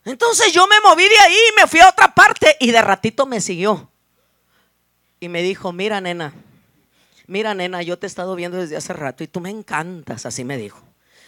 Entonces 0.05 0.53
yo 0.53 0.67
me 0.67 0.79
moví 0.81 1.03
de 1.03 1.19
ahí, 1.19 1.39
me 1.57 1.67
fui 1.67 1.79
a 1.79 1.89
otra 1.89 2.13
parte 2.13 2.55
y 2.59 2.71
de 2.71 2.81
ratito 2.81 3.25
me 3.25 3.41
siguió. 3.41 3.89
Y 5.19 5.27
me 5.27 5.41
dijo, 5.41 5.73
mira 5.73 5.99
nena, 6.01 6.33
mira 7.27 7.53
nena, 7.53 7.81
yo 7.81 7.97
te 7.99 8.05
he 8.05 8.09
estado 8.09 8.35
viendo 8.35 8.57
desde 8.57 8.77
hace 8.77 8.93
rato 8.93 9.23
y 9.23 9.27
tú 9.27 9.41
me 9.41 9.49
encantas, 9.49 10.25
así 10.25 10.43
me 10.43 10.57
dijo. 10.57 10.81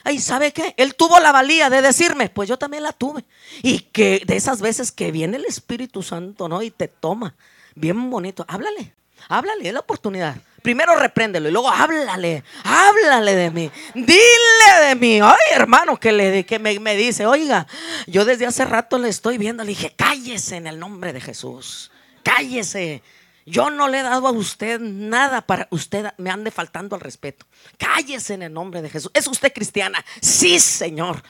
Ay, 0.03 0.20
¿sabe 0.20 0.51
qué? 0.51 0.74
Él 0.77 0.96
tuvo 0.96 1.20
la 1.20 1.31
valía 1.31 1.70
de 1.70 1.81
decirme, 1.81 2.29
pues 2.29 2.50
yo 2.50 2.58
también 2.58 2.84
la 2.84 2.91
tuve. 2.91 3.24
Y 3.62 3.79
que 3.79 4.22
de 4.25 4.36
esas 4.36 4.62
veces 4.62 4.91
que 4.91 5.12
viene 5.12 5.38
el 5.38 5.46
Espíritu 5.46 6.03
Santo, 6.03 6.50
¿no? 6.50 6.62
Y 6.62 6.72
te 6.72 6.88
toma, 6.88 7.36
bien 7.75 8.10
bonito, 8.10 8.46
háblale, 8.48 8.93
háblale, 9.27 9.67
es 9.67 9.74
la 9.74 9.79
oportunidad. 9.81 10.36
Primero 10.62 10.96
repréndelo 10.96 11.50
y 11.50 11.51
luego 11.51 11.70
háblale, 11.70 12.43
háblale 12.63 13.36
de 13.36 13.50
mí, 13.50 13.72
dile 13.96 14.88
de 14.88 14.96
mí. 14.96 15.20
Ay, 15.20 15.38
hermano, 15.53 16.00
que, 16.00 16.12
le, 16.12 16.46
que 16.46 16.60
me, 16.60 16.79
me 16.79 16.96
dice, 16.96 17.25
oiga, 17.25 17.65
yo 18.05 18.25
desde 18.25 18.46
hace 18.46 18.65
rato 18.65 19.00
le 19.00 19.10
estoy 19.10 19.38
viendo, 19.39 19.63
le 19.63 19.70
dije, 19.70 19.93
cállese 19.96 20.58
en 20.58 20.67
el 20.67 20.77
nombre 20.79 21.13
de 21.13 21.22
Jesús, 21.22 21.91
cállese. 22.24 23.01
Yo 23.45 23.69
no 23.69 23.88
le 23.88 24.00
he 24.00 24.03
dado 24.03 24.27
a 24.27 24.31
usted 24.31 24.79
nada 24.79 25.41
para 25.41 25.67
usted 25.71 26.13
me 26.17 26.29
ande 26.29 26.51
faltando 26.51 26.95
al 26.95 27.01
respeto. 27.01 27.45
Cállese 27.77 28.36
en 28.36 28.43
el 28.43 28.53
nombre 28.53 28.81
de 28.81 28.89
Jesús. 28.89 29.12
¿Es 29.13 29.27
usted 29.27 29.51
cristiana? 29.53 30.03
Sí, 30.21 30.60
Señor. 30.60 31.24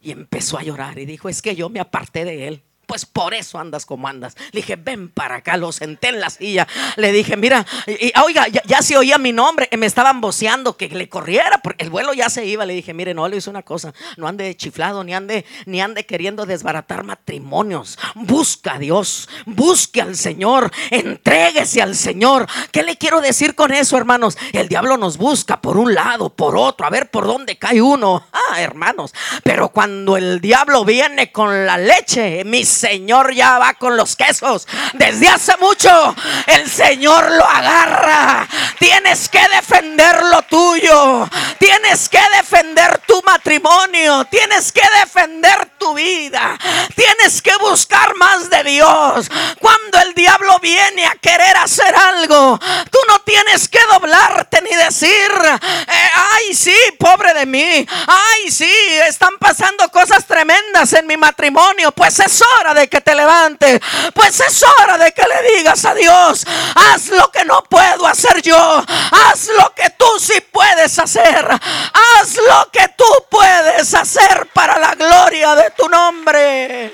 Y 0.00 0.10
empezó 0.10 0.58
a 0.58 0.62
llorar 0.62 0.98
y 0.98 1.06
dijo, 1.06 1.28
es 1.28 1.42
que 1.42 1.54
yo 1.54 1.68
me 1.68 1.80
aparté 1.80 2.24
de 2.24 2.48
él. 2.48 2.62
Pues 2.86 3.04
por 3.04 3.34
eso 3.34 3.58
andas 3.58 3.84
como 3.84 4.06
andas. 4.06 4.36
Le 4.52 4.60
dije, 4.60 4.76
ven 4.76 5.08
para 5.08 5.36
acá, 5.36 5.56
lo 5.56 5.72
senté 5.72 6.08
en 6.08 6.20
la 6.20 6.30
silla. 6.30 6.68
Le 6.94 7.10
dije, 7.10 7.36
mira, 7.36 7.66
y, 7.86 8.12
oiga, 8.24 8.46
ya, 8.46 8.80
se 8.80 8.96
oía 8.96 9.18
mi 9.18 9.32
nombre, 9.32 9.68
me 9.76 9.86
estaban 9.86 10.20
voceando 10.20 10.76
que 10.76 10.88
le 10.88 11.08
corriera, 11.08 11.58
porque 11.62 11.82
el 11.82 11.90
vuelo 11.90 12.14
ya 12.14 12.30
se 12.30 12.46
iba. 12.46 12.64
Le 12.64 12.74
dije, 12.74 12.94
mire, 12.94 13.12
no 13.12 13.26
le 13.26 13.38
hice 13.38 13.50
una 13.50 13.62
cosa, 13.62 13.92
no 14.16 14.28
ande 14.28 14.56
chiflado, 14.56 15.02
ni 15.02 15.14
ande, 15.14 15.44
ni 15.66 15.80
ande 15.80 16.06
queriendo 16.06 16.46
desbaratar 16.46 17.02
matrimonios. 17.02 17.98
Busca 18.14 18.74
a 18.74 18.78
Dios, 18.78 19.28
busque 19.46 20.00
al 20.00 20.14
Señor, 20.14 20.70
entréguese 20.90 21.82
al 21.82 21.96
Señor. 21.96 22.46
¿Qué 22.70 22.84
le 22.84 22.96
quiero 22.96 23.20
decir 23.20 23.56
con 23.56 23.72
eso, 23.72 23.96
hermanos? 23.96 24.38
El 24.52 24.68
diablo 24.68 24.96
nos 24.96 25.16
busca 25.16 25.60
por 25.60 25.76
un 25.76 25.92
lado, 25.92 26.30
por 26.30 26.56
otro, 26.56 26.86
a 26.86 26.90
ver 26.90 27.10
por 27.10 27.26
dónde 27.26 27.58
cae 27.58 27.82
uno. 27.82 28.24
Ah, 28.32 28.60
hermanos, 28.60 29.12
pero 29.42 29.70
cuando 29.70 30.16
el 30.16 30.40
diablo 30.40 30.84
viene 30.84 31.32
con 31.32 31.66
la 31.66 31.78
leche, 31.78 32.44
mis 32.44 32.75
Señor 32.76 33.34
ya 33.34 33.58
va 33.58 33.74
con 33.74 33.96
los 33.96 34.14
quesos. 34.14 34.68
Desde 34.92 35.28
hace 35.28 35.56
mucho 35.56 36.14
el 36.46 36.70
Señor 36.70 37.30
lo 37.32 37.44
agarra. 37.44 38.46
Tienes 38.78 39.28
que 39.28 39.40
defender 39.48 40.22
lo 40.30 40.42
tuyo. 40.42 41.28
Tienes 41.58 42.08
que 42.08 42.20
defender 42.36 42.98
tu 43.06 43.20
matrimonio. 43.22 44.24
Tienes 44.26 44.70
que 44.72 44.82
defender 45.00 45.66
tu 45.86 45.94
vida. 45.94 46.58
Tienes 46.96 47.40
que 47.40 47.56
buscar 47.58 48.16
más 48.16 48.50
de 48.50 48.64
Dios. 48.64 49.30
Cuando 49.60 50.00
el 50.00 50.14
diablo 50.14 50.58
viene 50.58 51.06
a 51.06 51.14
querer 51.14 51.56
hacer 51.58 51.94
algo, 51.94 52.58
tú 52.90 52.98
no 53.08 53.20
tienes 53.20 53.68
que 53.68 53.78
doblarte 53.92 54.62
ni 54.62 54.74
decir, 54.74 55.30
eh, 55.42 56.10
ay 56.34 56.54
sí, 56.54 56.76
pobre 56.98 57.34
de 57.34 57.46
mí. 57.46 57.86
Ay 58.06 58.50
sí, 58.50 58.72
están 59.06 59.38
pasando 59.38 59.88
cosas 59.90 60.26
tremendas 60.26 60.92
en 60.92 61.06
mi 61.06 61.16
matrimonio. 61.16 61.92
Pues 61.92 62.18
es 62.18 62.42
hora 62.42 62.74
de 62.74 62.88
que 62.88 63.00
te 63.00 63.14
levante 63.14 63.80
Pues 64.12 64.40
es 64.40 64.62
hora 64.62 64.98
de 64.98 65.12
que 65.12 65.22
le 65.22 65.56
digas 65.56 65.84
a 65.84 65.94
Dios, 65.94 66.44
haz 66.74 67.08
lo 67.08 67.30
que 67.30 67.44
no 67.44 67.62
puedo 67.64 68.06
hacer 68.06 68.42
yo. 68.42 68.84
Haz 69.12 69.48
lo 69.56 69.72
que 69.74 69.90
tú 69.90 70.06
sí 70.18 70.40
puedes 70.50 70.98
hacer. 70.98 71.46
Haz 71.48 72.34
lo 72.36 72.70
que 72.72 72.88
tú 72.96 73.04
puedes 73.30 73.94
hacer 73.94 74.48
para 74.52 74.78
la 74.78 74.94
gloria 74.94 75.54
de 75.54 75.70
tu 75.76 75.88
nombre. 75.88 76.92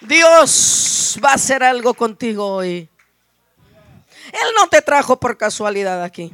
Dios 0.00 1.18
va 1.24 1.30
a 1.30 1.34
hacer 1.34 1.62
algo 1.62 1.94
contigo 1.94 2.46
hoy. 2.46 2.88
Él 4.26 4.48
no 4.56 4.68
te 4.68 4.82
trajo 4.82 5.18
por 5.18 5.36
casualidad 5.36 6.02
aquí. 6.02 6.32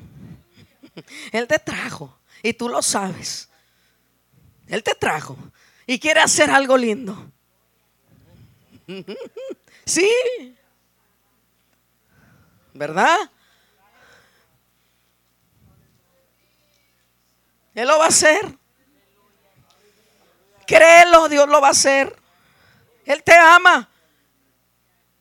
Él 1.33 1.47
te 1.47 1.59
trajo. 1.59 2.19
Y 2.43 2.55
tú 2.55 2.69
lo 2.69 2.83
sabes. 2.83 3.49
Él 4.67 4.83
te 4.83 4.95
trajo 4.95 5.37
y 5.87 5.99
quiere 5.99 6.21
hacer 6.21 6.51
algo 6.51 6.77
lindo. 6.77 7.31
Sí. 9.85 10.09
¿Verdad? 12.73 13.19
Él 17.75 17.89
lo 17.89 17.99
va 17.99 18.07
a 18.07 18.09
hacer. 18.09 18.57
Créelo, 20.67 21.29
Dios 21.29 21.49
lo 21.49 21.61
va 21.61 21.69
a 21.69 21.73
hacer. 21.73 22.15
Él 23.05 23.23
te 23.23 23.35
ama. 23.35 23.89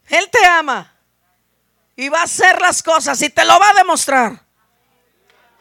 Él 0.08 0.29
te 0.29 0.46
ama. 0.46 0.93
Y 1.96 2.10
va 2.10 2.22
a 2.22 2.24
hacer 2.24 2.62
las 2.62 2.84
cosas 2.84 3.22
y 3.22 3.29
te 3.29 3.46
lo 3.46 3.58
va 3.60 3.70
a 3.70 3.74
demostrar. 3.74 4.39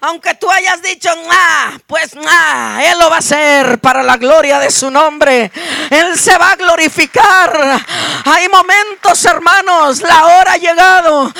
Aunque 0.03 0.35
tú 0.35 0.51
hayas 0.51 0.81
dicho, 0.81 1.11
ah, 1.31 1.79
pues 1.87 2.13
ah, 2.27 2.81
Él 2.83 2.99
lo 2.99 3.11
va 3.11 3.17
a 3.17 3.19
hacer 3.19 3.79
para 3.81 4.03
la 4.03 4.17
gloria 4.17 4.59
de 4.59 4.71
su 4.71 4.91
nombre. 4.91 5.53
Él 5.91 6.19
se 6.19 6.39
va 6.39 6.53
a 6.53 6.57
glorificar. 6.57 7.85
Hay 8.25 8.49
momentos, 8.49 9.23
hermanos, 9.27 10.01
la 10.01 10.27
hora 10.27 10.53
ha 10.53 10.57
llegado 10.57 11.31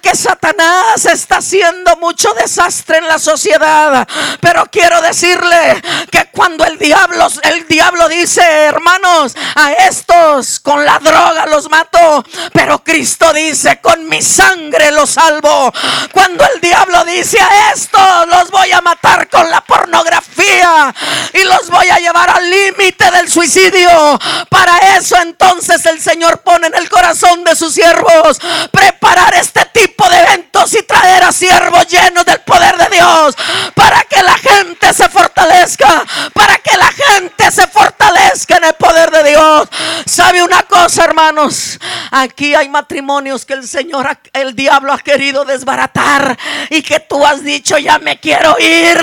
que 0.00 0.14
Satanás 0.14 1.04
está 1.06 1.38
haciendo 1.38 1.96
mucho 1.96 2.32
desastre 2.34 2.98
en 2.98 3.08
la 3.08 3.18
sociedad. 3.18 4.06
Pero 4.40 4.66
quiero 4.70 5.00
decirle 5.00 5.82
que 6.10 6.26
cuando 6.32 6.64
el 6.64 6.78
diablo, 6.78 7.28
el 7.42 7.66
diablo 7.66 8.08
dice, 8.08 8.42
hermanos, 8.42 9.34
a 9.54 9.72
estos 9.72 10.60
con 10.60 10.84
la 10.84 10.98
droga 10.98 11.46
los 11.46 11.70
mato. 11.70 12.24
Pero 12.52 12.82
Cristo 12.82 13.32
dice, 13.32 13.80
con 13.80 14.08
mi 14.08 14.22
sangre 14.22 14.90
los 14.90 15.10
salvo. 15.10 15.72
Cuando 16.12 16.44
el 16.54 16.60
diablo 16.60 17.04
dice 17.04 17.38
a 17.40 17.72
estos, 17.72 18.28
los 18.28 18.50
voy 18.50 18.72
a 18.72 18.80
matar 18.80 19.28
con 19.28 19.50
la 19.50 19.60
pornografía 19.60 20.94
y 21.32 21.44
los 21.44 21.70
voy 21.70 21.88
a 21.88 21.98
llevar 21.98 22.30
al 22.30 22.48
límite 22.48 23.10
del 23.10 23.30
suicidio. 23.30 24.18
Para 24.48 24.96
eso 24.96 25.16
entonces 25.20 25.84
el 25.86 26.00
Señor 26.00 26.38
pone 26.38 26.66
en 26.66 26.74
el 26.74 26.88
corazón 26.88 27.44
de 27.44 27.56
sus 27.56 27.74
siervos 27.74 28.38
preparar 28.70 29.34
este 29.34 29.64
tipo 29.66 29.83
de 29.86 30.18
eventos 30.18 30.74
y 30.74 30.82
traer 30.82 31.22
a 31.24 31.32
siervos 31.32 31.86
llenos 31.86 32.24
del 32.24 32.40
poder 32.40 32.76
de 32.76 32.96
Dios 32.96 33.36
para 33.74 34.02
que 34.04 34.22
la 34.22 34.36
gente 34.38 34.92
se 34.92 35.08
fortalezca, 35.08 36.04
para 36.32 36.58
que 36.58 36.76
la 36.76 36.90
gente 36.90 37.50
se 37.50 37.66
fortalezca 37.66 38.56
en 38.56 38.64
el 38.64 38.74
poder 38.74 39.10
de 39.10 39.13
Dios. 39.24 39.68
¿Sabe 40.06 40.42
una 40.42 40.62
cosa, 40.64 41.04
hermanos? 41.04 41.78
Aquí 42.10 42.54
hay 42.54 42.68
matrimonios 42.68 43.44
que 43.44 43.54
el 43.54 43.66
Señor, 43.66 44.18
el 44.32 44.54
diablo 44.54 44.92
ha 44.92 44.98
querido 44.98 45.44
desbaratar 45.44 46.38
y 46.70 46.82
que 46.82 47.00
tú 47.00 47.24
has 47.26 47.42
dicho, 47.42 47.78
ya 47.78 47.98
me 47.98 48.20
quiero 48.20 48.56
ir. 48.58 48.98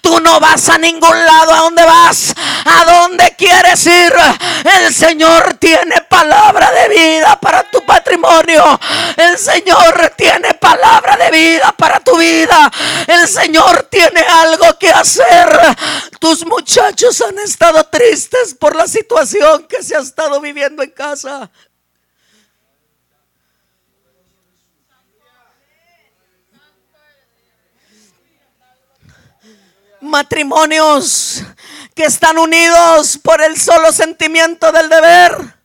Tú 0.00 0.20
no 0.20 0.38
vas 0.38 0.68
a 0.68 0.78
ningún 0.78 1.24
lado. 1.24 1.52
¿A 1.52 1.56
dónde 1.56 1.84
vas? 1.84 2.34
¿A 2.64 2.84
dónde 2.84 3.34
quieres 3.36 3.86
ir? 3.86 4.12
El 4.64 4.94
Señor 4.94 5.54
tiene 5.54 6.00
palabra 6.08 6.70
de 6.70 6.88
vida 6.88 7.38
para 7.40 7.62
tu 7.64 7.84
patrimonio. 7.84 8.78
El 9.16 9.38
Señor 9.38 10.12
tiene 10.16 10.54
palabra 10.54 11.16
de 11.16 11.30
vida 11.30 11.72
para 11.76 12.00
tu 12.00 12.16
vida. 12.18 12.70
El 13.06 13.26
Señor 13.28 13.88
tiene 13.90 14.20
algo 14.20 14.78
que 14.78 14.90
hacer. 14.90 15.48
Tus 16.22 16.46
muchachos 16.46 17.20
han 17.20 17.36
estado 17.40 17.82
tristes 17.82 18.54
por 18.54 18.76
la 18.76 18.86
situación 18.86 19.66
que 19.66 19.82
se 19.82 19.96
ha 19.96 19.98
estado 19.98 20.40
viviendo 20.40 20.84
en 20.84 20.90
casa. 20.90 21.50
matrimonios 30.00 31.42
que 31.94 32.04
están 32.04 32.38
unidos 32.38 33.18
por 33.18 33.40
el 33.40 33.56
solo 33.56 33.90
sentimiento 33.90 34.70
del 34.70 34.88
deber. 34.88 35.56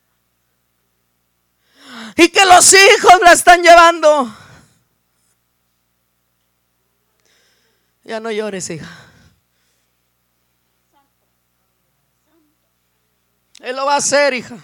Y 2.15 2.29
que 2.29 2.45
los 2.45 2.73
hijos 2.73 3.19
la 3.23 3.33
están 3.33 3.61
llevando. 3.61 4.35
Ya 8.03 8.19
no 8.19 8.31
llores, 8.31 8.67
hija. 8.71 9.06
Él 13.67 13.75
lo 13.75 13.85
va 13.85 13.95
a 13.95 13.97
hacer, 13.97 14.33
hija. 14.33 14.55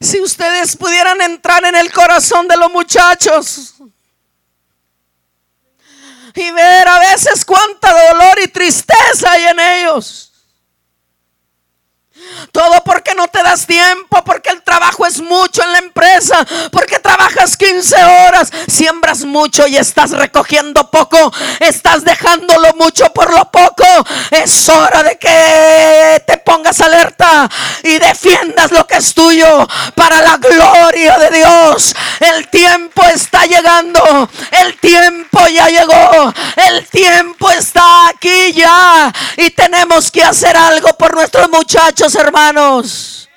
Si 0.00 0.20
ustedes 0.20 0.76
pudieran 0.76 1.20
entrar 1.22 1.64
en 1.64 1.74
el 1.74 1.92
corazón 1.92 2.46
de 2.46 2.56
los 2.56 2.70
muchachos 2.70 3.74
y 6.36 6.50
ver 6.52 6.86
a 6.86 7.00
veces 7.00 7.44
cuánta 7.44 8.12
dolor 8.12 8.38
y 8.44 8.46
tristeza 8.46 9.32
hay 9.32 9.46
en 9.46 9.58
ellos. 9.58 10.35
Todo 12.52 12.82
porque 12.84 13.14
no 13.14 13.28
te 13.28 13.42
das 13.42 13.66
tiempo, 13.66 14.24
porque 14.24 14.50
el 14.50 14.62
trabajo 14.62 15.04
es 15.06 15.20
mucho 15.20 15.62
en 15.62 15.72
la 15.72 15.78
empresa, 15.78 16.46
porque 16.72 16.98
trabajas 16.98 17.56
15 17.56 18.04
horas, 18.04 18.50
siembras 18.66 19.24
mucho 19.24 19.66
y 19.66 19.76
estás 19.76 20.12
recogiendo 20.12 20.90
poco, 20.90 21.32
estás 21.60 22.04
dejándolo 22.04 22.72
mucho 22.74 23.12
por 23.12 23.32
lo 23.32 23.50
poco. 23.50 23.84
Es 24.30 24.68
hora 24.68 25.02
de 25.02 25.18
que 25.18 26.22
te 26.26 26.38
pongas 26.38 26.80
alerta 26.80 27.48
y 27.82 27.98
defiendas 27.98 28.72
lo 28.72 28.86
que 28.86 28.96
es 28.96 29.12
tuyo 29.12 29.68
para 29.94 30.22
la 30.22 30.38
gloria 30.38 31.18
de 31.18 31.30
Dios. 31.30 31.94
El 32.20 32.48
tiempo 32.48 33.02
está 33.04 33.44
llegando, 33.44 34.28
el 34.50 34.78
tiempo 34.78 35.46
ya 35.48 35.68
llegó, 35.68 36.32
el 36.56 36.86
tiempo 36.88 37.50
está 37.50 38.08
aquí 38.08 38.52
ya 38.54 39.12
y 39.36 39.50
tenemos 39.50 40.10
que 40.10 40.24
hacer 40.24 40.56
algo 40.56 40.96
por 40.96 41.14
nuestros 41.14 41.50
muchachos 41.50 42.05
hermanos. 42.14 43.28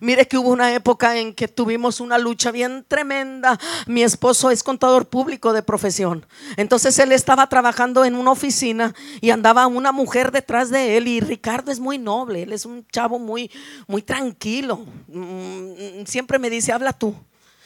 Mire 0.00 0.26
que 0.26 0.36
hubo 0.36 0.50
una 0.50 0.74
época 0.74 1.16
en 1.16 1.32
que 1.32 1.48
tuvimos 1.48 2.00
una 2.00 2.18
lucha 2.18 2.50
bien 2.50 2.84
tremenda. 2.86 3.58
Mi 3.86 4.02
esposo 4.02 4.50
es 4.50 4.62
contador 4.62 5.06
público 5.08 5.52
de 5.52 5.62
profesión. 5.62 6.26
Entonces 6.56 6.98
él 6.98 7.12
estaba 7.12 7.46
trabajando 7.48 8.04
en 8.04 8.16
una 8.16 8.32
oficina 8.32 8.94
y 9.20 9.30
andaba 9.30 9.66
una 9.66 9.92
mujer 9.92 10.32
detrás 10.32 10.70
de 10.70 10.96
él 10.96 11.08
y 11.08 11.20
Ricardo 11.20 11.70
es 11.70 11.80
muy 11.80 11.98
noble, 11.98 12.42
él 12.42 12.52
es 12.52 12.66
un 12.66 12.86
chavo 12.88 13.18
muy 13.18 13.50
muy 13.86 14.02
tranquilo. 14.02 14.84
Mm, 15.08 16.04
siempre 16.04 16.38
me 16.38 16.50
dice, 16.50 16.72
"Habla 16.72 16.92
tú." 16.92 17.14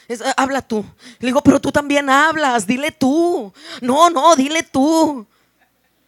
Es, 0.07 0.21
"Ah, 0.23 0.35
habla 0.37 0.61
tú. 0.61 0.85
Le 1.21 1.29
digo, 1.29 1.41
pero 1.41 1.61
tú 1.61 1.73
también 1.73 2.11
hablas, 2.11 2.67
dile 2.67 2.91
tú. 2.91 3.53
No, 3.81 4.11
no, 4.11 4.37
dile 4.37 4.63
tú. 4.63 5.27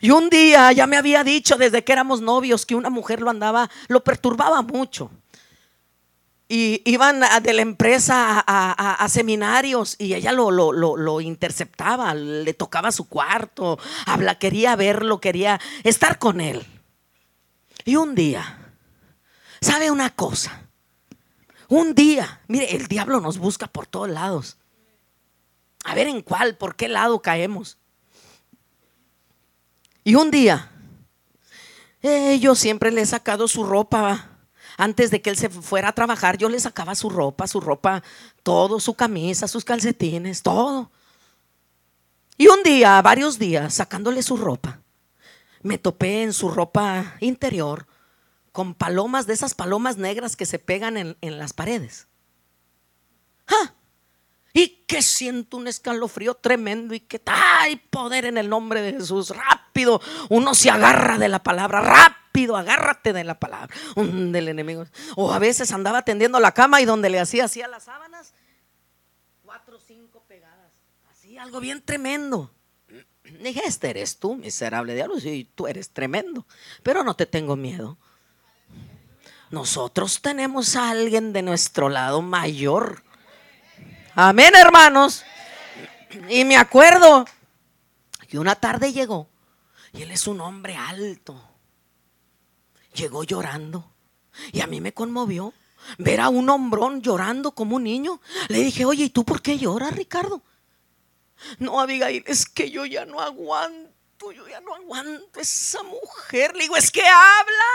Y 0.02 0.10
un 0.10 0.28
día 0.28 0.72
ya 0.72 0.88
me 0.88 0.96
había 0.96 1.22
dicho 1.22 1.56
desde 1.56 1.84
que 1.84 1.92
éramos 1.92 2.20
novios 2.20 2.66
que 2.66 2.74
una 2.74 2.90
mujer 2.90 3.20
lo 3.22 3.30
andaba, 3.30 3.70
lo 3.86 4.02
perturbaba 4.02 4.60
mucho. 4.60 5.12
Y 6.48 6.82
iban 6.84 7.22
a- 7.22 7.38
de 7.38 7.52
la 7.52 7.62
empresa 7.62 8.42
a, 8.44 9.08
seminarios 9.08 9.94
y 10.00 10.12
ella 10.14 10.32
lo- 10.32 10.50
lo 10.50 11.20
interceptaba, 11.20 12.14
le 12.14 12.52
tocaba 12.52 12.90
su 12.90 13.08
cuarto, 13.08 13.78
habla, 14.04 14.40
quería 14.40 14.74
verlo, 14.74 15.20
quería 15.20 15.60
estar 15.84 16.18
con 16.18 16.40
él. 16.40 16.66
Y 17.84 17.94
un 17.94 18.16
día, 18.16 18.58
¿sabe 19.60 19.92
una 19.92 20.10
cosa? 20.10 20.62
Un 21.68 21.94
día, 21.94 22.40
mire, 22.48 22.74
el 22.74 22.88
diablo 22.88 23.20
nos 23.20 23.38
busca 23.38 23.68
por 23.68 23.86
todos 23.86 24.10
lados. 24.10 24.58
A 25.84 25.94
ver 25.94 26.08
en 26.08 26.22
cuál, 26.22 26.56
por 26.56 26.74
qué 26.74 26.88
lado 26.88 27.22
caemos. 27.22 27.78
Y 30.04 30.14
un 30.14 30.30
día, 30.30 30.70
eh, 32.02 32.38
yo 32.40 32.54
siempre 32.54 32.90
le 32.90 33.02
he 33.02 33.06
sacado 33.06 33.46
su 33.48 33.64
ropa. 33.64 34.28
Antes 34.76 35.10
de 35.10 35.20
que 35.20 35.30
él 35.30 35.36
se 35.36 35.50
fuera 35.50 35.88
a 35.88 35.94
trabajar, 35.94 36.38
yo 36.38 36.48
le 36.48 36.58
sacaba 36.58 36.94
su 36.94 37.10
ropa, 37.10 37.46
su 37.46 37.60
ropa, 37.60 38.02
todo, 38.42 38.80
su 38.80 38.94
camisa, 38.94 39.46
sus 39.46 39.64
calcetines, 39.64 40.42
todo. 40.42 40.90
Y 42.38 42.48
un 42.48 42.62
día, 42.62 43.00
varios 43.02 43.38
días, 43.38 43.74
sacándole 43.74 44.22
su 44.22 44.36
ropa, 44.36 44.80
me 45.62 45.78
topé 45.78 46.22
en 46.22 46.32
su 46.32 46.50
ropa 46.50 47.14
interior 47.20 47.86
con 48.50 48.74
palomas, 48.74 49.26
de 49.26 49.34
esas 49.34 49.54
palomas 49.54 49.96
negras 49.96 50.36
que 50.36 50.46
se 50.46 50.58
pegan 50.58 50.96
en, 50.96 51.38
las 51.38 51.52
paredes. 51.52 52.06
¡Ah! 53.46 53.74
Y 54.52 54.84
que 54.86 55.02
siento 55.02 55.56
un 55.56 55.68
escalofrío 55.68 56.34
tremendo 56.34 56.94
y 56.94 57.00
que 57.00 57.20
¡ay! 57.26 57.76
poder 57.76 58.26
en 58.26 58.36
el 58.36 58.48
nombre 58.48 58.82
de 58.82 58.92
Jesús. 58.94 59.32
Uno 60.28 60.54
se 60.54 60.70
agarra 60.70 61.18
de 61.18 61.28
la 61.28 61.42
palabra, 61.42 61.80
rápido, 61.80 62.56
agárrate 62.56 63.12
de 63.12 63.24
la 63.24 63.38
palabra. 63.38 63.74
Del 63.96 64.48
enemigo. 64.48 64.86
O 65.16 65.32
a 65.32 65.38
veces 65.38 65.72
andaba 65.72 66.02
tendiendo 66.02 66.40
la 66.40 66.52
cama 66.52 66.80
y 66.80 66.84
donde 66.84 67.10
le 67.10 67.20
hacía 67.20 67.44
así 67.44 67.62
a 67.62 67.68
las 67.68 67.84
sábanas, 67.84 68.34
cuatro 69.44 69.76
o 69.76 69.80
cinco 69.80 70.24
pegadas. 70.28 70.72
Así, 71.10 71.38
algo 71.38 71.60
bien 71.60 71.82
tremendo. 71.82 72.52
Dije, 73.40 73.62
este 73.64 73.90
eres 73.90 74.18
tú, 74.18 74.36
miserable 74.36 74.94
diablo. 74.94 75.18
Sí, 75.18 75.50
tú 75.54 75.66
eres 75.66 75.90
tremendo, 75.90 76.46
pero 76.82 77.02
no 77.04 77.14
te 77.14 77.26
tengo 77.26 77.56
miedo. 77.56 77.98
Nosotros 79.50 80.22
tenemos 80.22 80.76
a 80.76 80.90
alguien 80.90 81.32
de 81.32 81.42
nuestro 81.42 81.88
lado 81.88 82.22
mayor. 82.22 83.02
Amén, 84.14 84.54
hermanos. 84.56 85.24
Y 86.28 86.44
me 86.44 86.56
acuerdo 86.56 87.26
que 88.28 88.38
una 88.38 88.54
tarde 88.54 88.92
llegó 88.92 89.28
y 89.92 90.02
él 90.02 90.10
es 90.10 90.26
un 90.26 90.40
hombre 90.40 90.76
alto. 90.76 91.40
Llegó 92.94 93.24
llorando 93.24 93.92
y 94.52 94.60
a 94.60 94.66
mí 94.66 94.80
me 94.80 94.92
conmovió 94.92 95.52
ver 95.98 96.20
a 96.20 96.28
un 96.28 96.48
hombrón 96.50 97.02
llorando 97.02 97.52
como 97.52 97.76
un 97.76 97.84
niño. 97.84 98.20
Le 98.48 98.58
dije, 98.58 98.84
oye, 98.84 99.04
¿y 99.04 99.10
tú 99.10 99.24
por 99.24 99.42
qué 99.42 99.58
lloras, 99.58 99.94
Ricardo? 99.94 100.42
No, 101.58 101.80
Abigail, 101.80 102.22
es 102.26 102.46
que 102.46 102.70
yo 102.70 102.86
ya 102.86 103.04
no 103.04 103.20
aguanto, 103.20 104.32
yo 104.32 104.46
ya 104.46 104.60
no 104.60 104.74
aguanto 104.74 105.40
esa 105.40 105.82
mujer. 105.82 106.54
Le 106.54 106.64
digo, 106.64 106.76
es 106.76 106.90
que 106.90 107.02
habla. 107.02 107.72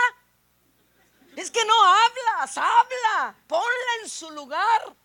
Es 1.36 1.50
que 1.50 1.64
no 1.64 1.74
hablas, 1.84 2.56
habla. 2.56 3.36
Ponla 3.46 4.02
en 4.02 4.08
su 4.08 4.30
lugar. 4.30 4.96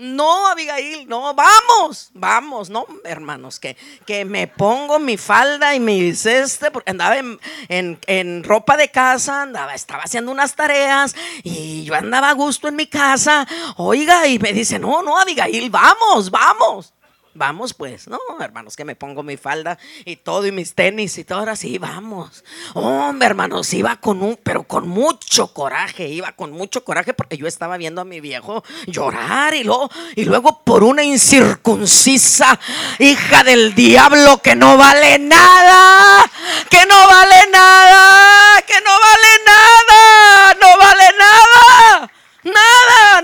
No, 0.00 0.46
Abigail, 0.46 1.06
no, 1.08 1.34
vamos, 1.34 2.10
vamos, 2.14 2.70
no, 2.70 2.86
hermanos, 3.04 3.60
que, 3.60 3.76
que 4.06 4.24
me 4.24 4.46
pongo 4.48 4.98
mi 4.98 5.18
falda 5.18 5.74
y 5.74 5.80
mi 5.80 6.14
ceste, 6.14 6.70
porque 6.70 6.90
andaba 6.90 7.18
en, 7.18 7.38
en- 7.68 7.98
en 8.06 8.42
ropa 8.42 8.78
de 8.78 8.88
casa, 8.90 9.42
andaba, 9.42 9.74
estaba 9.74 10.04
haciendo 10.04 10.32
unas 10.32 10.56
tareas 10.56 11.14
y 11.42 11.84
yo 11.84 11.94
andaba 11.94 12.30
a 12.30 12.32
gusto 12.32 12.66
en 12.66 12.76
mi 12.76 12.86
casa, 12.86 13.46
oiga, 13.76 14.26
y 14.26 14.38
me 14.38 14.54
dice, 14.54 14.78
no, 14.78 15.02
no, 15.02 15.18
Abigail, 15.18 15.68
vamos, 15.68 16.30
vamos. 16.30 16.94
Vamos 17.34 17.74
pues, 17.74 18.08
no, 18.08 18.18
hermanos, 18.40 18.74
que 18.74 18.84
me 18.84 18.96
pongo 18.96 19.22
mi 19.22 19.36
falda 19.36 19.78
y 20.04 20.16
todo 20.16 20.46
y 20.46 20.52
mis 20.52 20.74
tenis 20.74 21.16
y 21.16 21.24
todo, 21.24 21.38
ahora 21.38 21.54
sí, 21.54 21.78
vamos. 21.78 22.44
Hombre, 22.74 23.28
hermanos, 23.28 23.72
iba 23.72 23.96
con 23.96 24.20
un, 24.22 24.36
pero 24.42 24.64
con 24.64 24.88
mucho 24.88 25.54
coraje, 25.54 26.08
iba 26.08 26.32
con 26.32 26.50
mucho 26.50 26.84
coraje 26.84 27.14
porque 27.14 27.36
yo 27.36 27.46
estaba 27.46 27.76
viendo 27.76 28.00
a 28.00 28.04
mi 28.04 28.20
viejo 28.20 28.64
llorar 28.88 29.54
y 29.54 29.62
luego, 29.62 29.90
y 30.16 30.24
luego 30.24 30.64
por 30.64 30.82
una 30.82 31.04
incircuncisa 31.04 32.58
hija 32.98 33.44
del 33.44 33.76
diablo 33.76 34.38
que 34.42 34.56
no 34.56 34.76
vale 34.76 35.18
nada, 35.20 36.24
que 36.68 36.84
no 36.84 37.06
vale 37.06 37.46
nada, 37.52 38.60
que 38.66 38.80
no 38.80 38.90
vale 38.90 39.44
nada, 39.46 40.54
no 40.60 40.78
vale 40.78 41.04
nada. 41.16 41.19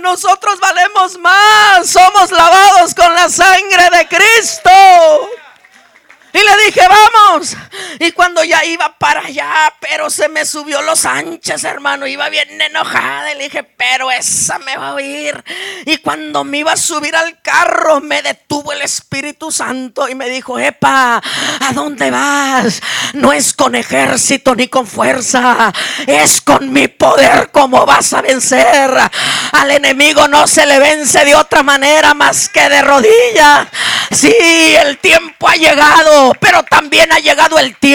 Nosotros 0.01 0.59
valemos 0.61 1.19
más, 1.19 1.89
somos 1.89 2.31
lavados 2.31 2.95
con 2.95 3.15
la 3.15 3.29
sangre 3.29 3.91
de 3.91 4.09
Cristo. 4.09 4.71
Y 6.33 6.39
le 6.39 6.67
dije, 6.67 6.87
vamos. 6.89 7.57
Y 7.99 8.13
cuando 8.13 8.45
ya 8.45 8.65
iba 8.65 8.97
para 8.99 9.21
allá, 9.21 9.73
pero 9.81 10.11
se 10.11 10.29
me 10.29 10.45
subió 10.45 10.83
los 10.83 11.01
Sánchez, 11.01 11.65
hermano. 11.65 12.07
Iba 12.07 12.29
bien 12.29 12.61
enojada. 12.61 13.33
Y 13.33 13.39
le 13.39 13.45
dije, 13.45 13.63
pero 13.63 14.11
esa 14.11 14.59
me 14.59 14.77
va 14.77 14.89
a 14.89 14.95
oír. 14.95 15.43
Y 15.87 15.99
cuando 15.99 16.45
me 16.45 16.59
iba 16.59 16.73
a 16.73 16.77
subir 16.77 17.15
al 17.17 17.41
carro, 17.41 18.01
me 18.01 18.23
detuvo 18.23 18.73
el 18.73 18.83
Espíritu 18.83 19.51
Santo 19.51 20.09
y 20.09 20.15
me 20.15 20.29
dijo, 20.29 20.59
Epa, 20.59 21.23
¿a 21.61 21.73
dónde 21.73 22.11
vas? 22.11 22.83
No 23.15 23.33
es 23.33 23.55
con 23.55 23.75
ejército 23.75 24.55
ni 24.55 24.69
con 24.69 24.87
fuerza, 24.87 25.73
es 26.07 26.41
con 26.41 26.73
mi 26.73 26.89
poder 26.89 27.51
como 27.51 27.87
vas 27.87 28.13
a 28.13 28.23
vencer. 28.23 28.91
Al 29.53 29.71
enemigo 29.71 30.29
no 30.29 30.47
se 30.47 30.67
le 30.67 30.79
vence 30.79 31.25
de 31.25 31.35
otra 31.35 31.63
manera 31.63 32.15
más 32.15 32.49
que 32.49 32.69
de 32.69 32.83
rodillas. 32.83 33.69
Sí, 34.11 34.35
el 34.77 34.99
tiempo 34.99 35.49
ha 35.49 35.55
llegado, 35.55 36.33
pero 36.41 36.63
también 36.65 37.13
ha 37.13 37.19
llegado 37.19 37.59
el 37.59 37.77
tiempo 37.77 37.86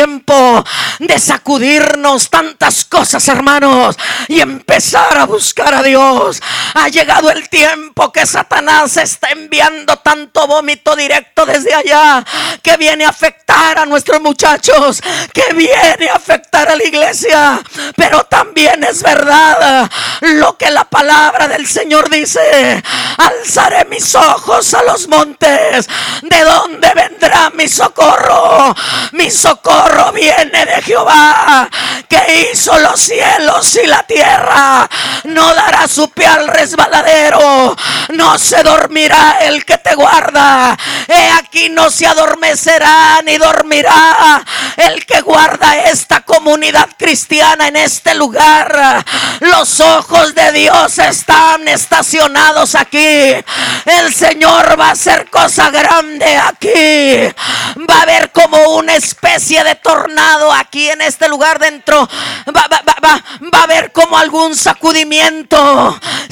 de 0.99 1.19
sacudirnos 1.19 2.30
tantas 2.30 2.86
cosas, 2.86 3.27
hermanos, 3.27 3.97
y 4.30 4.39
empezar 4.39 5.17
a 5.17 5.25
buscar 5.25 5.73
a 5.73 5.84
Dios. 5.84 6.41
Ha 6.75 6.88
llegado 6.88 7.30
el 7.30 7.49
tiempo 7.49 8.10
que 8.12 8.25
Satanás 8.25 8.95
está 8.95 9.32
enviando 9.32 9.97
tanto 9.97 10.47
vómito 10.47 10.95
directo 10.95 11.45
desde 11.45 11.73
allá 11.73 12.23
que 12.63 12.77
viene 12.77 13.04
a 13.04 13.10
afectar 13.10 13.80
a 13.80 13.86
nuestros 13.86 14.21
muchachos, 14.21 15.01
que 15.34 15.54
viene 15.54 16.10
a 16.10 16.15
afectar 16.15 16.69
a 16.69 16.75
la 16.77 16.84
iglesia. 16.86 17.62
Pero 17.97 18.23
también 18.23 18.86
es 18.86 19.04
verdad 19.04 19.91
lo 20.21 20.58
que 20.58 20.69
la 20.71 20.86
palabra 20.86 21.49
del 21.49 21.67
Señor 21.67 22.10
dice. 22.10 22.82
Alzaré 23.17 23.84
mis 23.86 24.15
ojos 24.15 24.73
a 24.73 24.84
los 24.84 25.10
montes. 25.10 25.89
¿De 26.21 26.43
dónde 26.45 26.91
vendrá 26.95 27.49
mi 27.49 27.67
socorro? 27.67 28.73
Mi 29.12 29.30
socorro 29.30 29.81
viene 30.13 30.65
de 30.65 30.82
Jehová, 30.82 31.70
que 32.08 32.52
hizo 32.52 32.78
los 32.80 33.00
cielos 33.00 33.80
y 33.84 33.88
la 33.88 34.04
tierra. 34.04 34.89
No 35.26 35.54
dará 35.54 35.88
su 35.88 36.10
pie 36.10 36.28
al 36.28 36.48
resbaladero. 36.48 37.76
No 38.10 38.38
se 38.38 38.63
dormirá 38.63 39.38
el 39.41 39.65
que 39.65 39.78
te 39.78 39.96
guarda. 39.96 40.78
He 41.08 41.32
aquí 41.32 41.70
no 41.70 41.89
se 41.89 42.08
adormecerá 42.08 43.22
ni 43.24 43.38
dormirá 43.38 44.44
el 44.78 45.06
que 45.06 45.22
guarda 45.22 45.78
esta 45.89 46.22
comunidad 46.22 46.89
cristiana 46.98 47.67
en 47.67 47.76
este 47.76 48.15
lugar. 48.15 49.06
Los 49.39 49.80
ojos 49.80 50.36
de 50.36 50.52
Dios 50.52 50.98
están 50.98 51.67
estacionados 51.67 52.76
aquí. 52.76 53.36
El 53.86 54.13
Señor 54.13 54.80
va 54.80 54.89
a 54.89 54.91
hacer 54.91 55.30
cosa 55.30 55.70
grande 55.70 56.38
aquí. 56.38 57.34
Va 57.89 58.00
a 58.00 58.02
haber 58.04 58.32
como 58.32 58.58
una 58.78 58.96
especie 58.96 59.63
de 59.63 59.70
tornado 59.75 60.51
aquí 60.53 60.89
en 60.89 61.01
este 61.01 61.27
lugar 61.27 61.60
dentro. 61.60 62.07
Va, 62.55 62.67
va- 62.71 62.81
va- 62.88 62.97
va- 63.03 63.23
va 63.53 63.60
a 63.60 63.63
haber 63.63 63.91
como 63.91 64.17
algún 64.17 64.55
sacudimiento. 64.55 65.57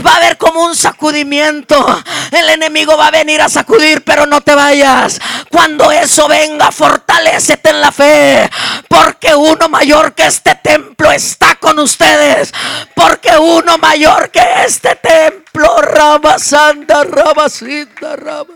Va 0.05 0.13
a 0.13 0.17
haber 0.17 0.37
como 0.37 0.63
un 0.63 0.75
sacudimiento. 0.75 2.03
El 2.31 2.49
enemigo 2.49 2.97
va 2.97 3.07
a 3.07 3.11
venir 3.11 3.41
a 3.41 3.49
sacudir, 3.49 4.03
pero 4.03 4.25
no 4.25 4.41
te 4.41 4.55
vayas. 4.55 5.19
Cuando 5.51 5.91
eso 5.91 6.27
venga, 6.27 6.71
fortalecete 6.71 7.69
en 7.69 7.81
la 7.81 7.91
fe. 7.91 8.49
Porque 8.87 9.35
uno 9.35 9.69
mayor 9.69 10.13
que 10.13 10.25
este 10.27 10.55
templo 10.55 11.11
está 11.11 11.55
con 11.55 11.79
ustedes. 11.79 12.53
Porque 12.95 13.37
uno 13.37 13.77
mayor 13.77 14.29
que 14.31 14.41
este 14.65 14.95
templo, 14.95 15.81
Rama 15.81 16.37
Santa, 16.39 17.03
Rama 17.03 17.49
Sinta, 17.49 18.15
Rama. 18.15 18.53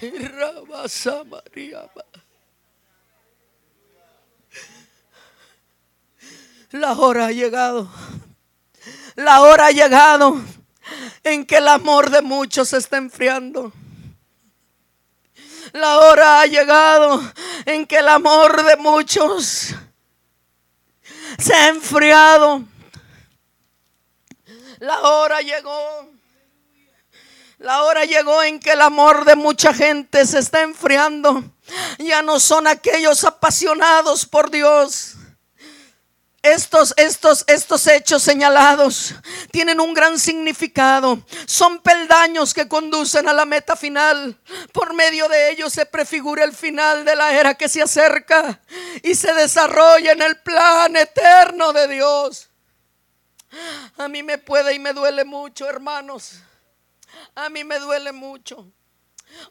Rama 0.00 0.88
Samaria. 0.88 1.80
La 6.72 6.92
hora 6.92 7.26
ha 7.26 7.32
llegado. 7.32 7.90
La 9.16 9.42
hora 9.42 9.66
ha 9.66 9.70
llegado 9.72 10.40
en 11.24 11.44
que 11.44 11.56
el 11.56 11.66
amor 11.66 12.10
de 12.10 12.22
muchos 12.22 12.68
se 12.68 12.76
está 12.76 12.96
enfriando. 12.96 13.72
La 15.72 15.98
hora 15.98 16.40
ha 16.40 16.46
llegado 16.46 17.20
en 17.66 17.86
que 17.86 17.96
el 17.96 18.08
amor 18.08 18.64
de 18.64 18.76
muchos 18.76 19.74
se 21.38 21.54
ha 21.54 21.68
enfriado. 21.68 22.62
La 24.78 25.00
hora 25.00 25.40
llegó. 25.40 26.08
La 27.58 27.82
hora 27.82 28.04
llegó 28.04 28.44
en 28.44 28.60
que 28.60 28.72
el 28.72 28.80
amor 28.80 29.24
de 29.24 29.34
mucha 29.34 29.74
gente 29.74 30.24
se 30.24 30.38
está 30.38 30.62
enfriando. 30.62 31.42
Ya 31.98 32.22
no 32.22 32.38
son 32.38 32.68
aquellos 32.68 33.24
apasionados 33.24 34.24
por 34.24 34.52
Dios. 34.52 35.16
Estos, 36.42 36.94
estos, 36.96 37.44
estos 37.48 37.86
hechos 37.86 38.22
señalados 38.22 39.14
tienen 39.50 39.78
un 39.78 39.92
gran 39.92 40.18
significado. 40.18 41.22
Son 41.44 41.80
peldaños 41.80 42.54
que 42.54 42.66
conducen 42.66 43.28
a 43.28 43.34
la 43.34 43.44
meta 43.44 43.76
final. 43.76 44.40
Por 44.72 44.94
medio 44.94 45.28
de 45.28 45.50
ellos 45.50 45.70
se 45.70 45.84
prefigura 45.84 46.44
el 46.44 46.54
final 46.54 47.04
de 47.04 47.14
la 47.14 47.34
era 47.34 47.54
que 47.54 47.68
se 47.68 47.82
acerca 47.82 48.58
y 49.02 49.14
se 49.14 49.34
desarrolla 49.34 50.12
en 50.12 50.22
el 50.22 50.40
plan 50.40 50.96
eterno 50.96 51.74
de 51.74 51.88
Dios. 51.88 52.48
A 53.98 54.08
mí 54.08 54.22
me 54.22 54.38
puede 54.38 54.74
y 54.74 54.78
me 54.78 54.94
duele 54.94 55.26
mucho, 55.26 55.68
hermanos. 55.68 56.40
A 57.34 57.50
mí 57.50 57.64
me 57.64 57.78
duele 57.80 58.12
mucho. 58.12 58.66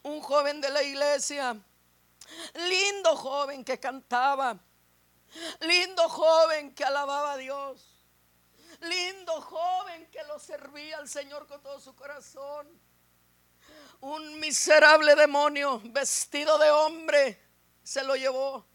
Un 0.02 0.20
joven 0.20 0.60
de 0.60 0.70
la 0.70 0.82
iglesia, 0.82 1.56
lindo 2.54 3.16
joven 3.16 3.64
que 3.64 3.78
cantaba 3.78 4.58
Lindo 5.60 6.08
joven 6.08 6.74
que 6.74 6.84
alababa 6.84 7.32
a 7.32 7.36
Dios. 7.36 8.06
Lindo 8.80 9.40
joven 9.40 10.10
que 10.10 10.22
lo 10.24 10.38
servía 10.38 10.98
al 10.98 11.08
Señor 11.08 11.46
con 11.46 11.62
todo 11.62 11.80
su 11.80 11.94
corazón. 11.94 12.66
Un 14.00 14.40
miserable 14.40 15.14
demonio 15.14 15.80
vestido 15.84 16.56
de 16.58 16.70
hombre 16.70 17.40
se 17.82 18.02
lo 18.02 18.16
llevó. 18.16 18.66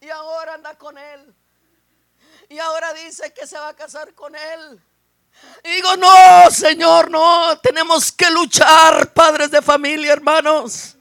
Y 0.00 0.08
ahora 0.10 0.54
anda 0.54 0.78
con 0.78 0.96
él. 0.96 1.34
Y 2.48 2.58
ahora 2.58 2.94
dice 2.94 3.32
que 3.34 3.46
se 3.46 3.58
va 3.58 3.68
a 3.68 3.76
casar 3.76 4.14
con 4.14 4.34
él. 4.34 4.82
Y 5.64 5.70
digo, 5.70 5.96
no, 5.96 6.50
Señor, 6.50 7.10
no. 7.10 7.58
Tenemos 7.60 8.12
que 8.12 8.30
luchar, 8.30 9.12
padres 9.12 9.50
de 9.50 9.60
familia, 9.60 10.12
hermanos. 10.12 10.97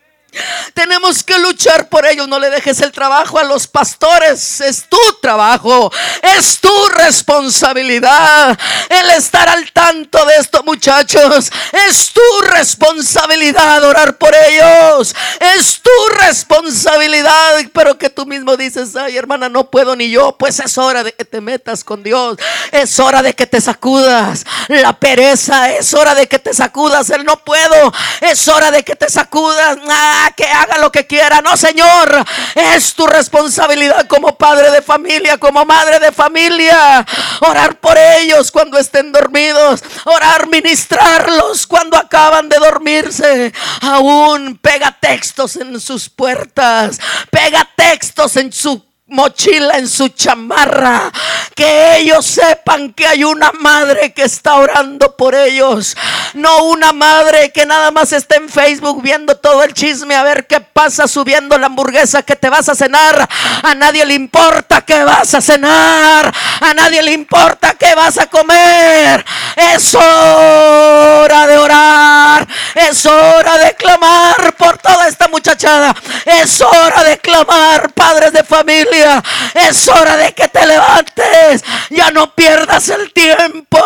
Tenemos 0.74 1.24
que 1.24 1.38
luchar 1.40 1.90
por 1.90 2.06
ellos. 2.06 2.28
No 2.28 2.40
le 2.40 2.50
dejes 2.50 2.82
el 2.82 2.92
trabajo 2.92 3.40
a 3.40 3.44
los 3.44 3.68
pastores. 3.68 4.62
Es 4.62 4.86
tu 4.88 4.98
trabajo. 5.22 5.92
Es 6.22 6.60
tu 6.60 6.88
responsabilidad. 6.90 8.58
El 8.90 9.10
estar 9.12 9.50
al 9.50 9.72
tanto 9.72 10.24
de 10.26 10.36
estos 10.36 10.64
muchachos. 10.66 11.52
Es 11.88 12.12
tu 12.12 12.42
responsabilidad 12.42 13.84
orar 13.84 14.18
por 14.18 14.34
ellos. 14.36 15.16
Es 15.40 15.82
tu 15.82 16.16
responsabilidad. 16.20 17.56
Pero 17.74 17.98
que 17.98 18.10
tú 18.10 18.26
mismo 18.26 18.58
dices, 18.58 18.96
ay 18.96 19.18
hermana, 19.18 19.50
no 19.50 19.70
puedo 19.70 19.96
ni 19.96 20.10
yo. 20.10 20.38
Pues 20.38 20.60
es 20.60 20.78
hora 20.78 21.04
de 21.04 21.14
que 21.14 21.26
te 21.26 21.42
metas 21.42 21.84
con 21.84 22.04
Dios. 22.04 22.38
Es 22.72 23.00
hora 23.00 23.22
de 23.22 23.34
que 23.34 23.48
te 23.48 23.62
sacudas 23.62 24.46
la 24.68 24.94
pereza. 24.94 25.72
Es 25.72 25.94
hora 25.94 26.14
de 26.14 26.28
que 26.28 26.40
te 26.40 26.54
sacudas 26.54 27.10
el 27.10 27.24
no 27.24 27.38
puedo. 27.44 27.94
Es 28.22 28.48
hora 28.48 28.72
de 28.72 28.84
que 28.84 28.96
te 28.96 29.10
sacudas. 29.10 29.78
Ah, 29.90 30.17
que 30.36 30.46
haga 30.46 30.78
lo 30.78 30.92
que 30.92 31.08
quiera. 31.08 31.42
No, 31.42 31.58
Señor, 31.58 32.26
es 32.56 32.94
tu 32.94 33.08
responsabilidad 33.08 34.08
como 34.08 34.38
padre 34.38 34.72
de 34.72 34.82
familia, 34.82 35.38
como 35.38 35.66
madre 35.66 36.00
de 36.00 36.12
familia. 36.12 37.06
Orar 37.42 37.80
por 37.80 37.98
ellos 37.98 38.52
cuando 38.52 38.78
estén 38.78 39.12
dormidos. 39.12 39.84
Orar, 40.06 40.48
ministrarlos 40.48 41.68
cuando 41.68 41.98
acaban 41.98 42.50
de 42.50 42.58
dormirse. 42.58 43.54
Aún 43.82 44.58
pega 44.58 44.98
textos 45.00 45.56
en 45.56 45.80
sus 45.80 46.10
puertas. 46.10 47.00
Pega 47.30 47.68
textos 47.76 48.38
en 48.38 48.52
su 48.52 48.87
mochila 49.08 49.78
en 49.78 49.88
su 49.88 50.10
chamarra. 50.10 51.12
Que 51.56 51.98
ellos 51.98 52.26
sepan 52.26 52.94
que 52.94 53.08
hay 53.08 53.24
una 53.24 53.52
madre 53.52 54.14
que 54.14 54.24
está 54.24 54.56
orando 54.56 55.16
por 55.16 55.34
ellos. 55.34 55.98
No 56.34 56.66
una 56.66 56.94
madre 56.94 57.52
que 57.52 57.66
nada 57.66 57.92
más 57.92 58.14
está 58.14 58.36
en 58.36 58.50
Facebook 58.50 59.02
viendo 59.02 59.36
todo 59.38 59.64
el 59.64 59.74
chisme 59.74 60.16
a 60.16 60.24
ver 60.24 60.46
qué 60.46 60.60
pasa 60.60 61.08
subiendo 61.08 61.58
la 61.58 61.68
hamburguesa 61.68 62.22
que 62.22 62.36
te 62.36 62.50
vas 62.50 62.70
a 62.70 62.76
cenar. 62.76 63.28
A 63.64 63.74
nadie 63.74 64.06
le 64.06 64.14
importa 64.14 64.82
que 64.82 65.04
vas 65.04 65.34
a 65.34 65.42
cenar. 65.42 66.34
A 66.62 66.74
nadie 66.74 67.02
le 67.02 67.12
importa 67.12 67.74
que 67.74 67.94
vas 67.96 68.18
a 68.18 68.28
comer. 68.28 69.26
Es 69.56 69.96
hora 69.96 71.48
de 71.48 71.58
orar. 71.58 72.48
Es 72.76 73.06
hora 73.06 73.58
de 73.58 73.76
clamar 73.76 74.56
por 74.58 74.78
toda 74.78 75.08
esta 75.08 75.28
muchachada. 75.28 75.96
Es 76.26 76.62
hora 76.62 77.04
de 77.04 77.18
clamar, 77.20 77.92
padres 77.94 78.34
de 78.34 78.44
familia 78.44 79.24
es 79.54 79.88
hora 79.88 80.18
de 80.18 80.34
que 80.34 80.48
te 80.48 80.66
levantes. 80.66 81.64
Ya 81.90 82.12
no 82.12 82.34
pierdas 82.34 82.90
el 82.90 83.12
tiempo. 83.14 83.80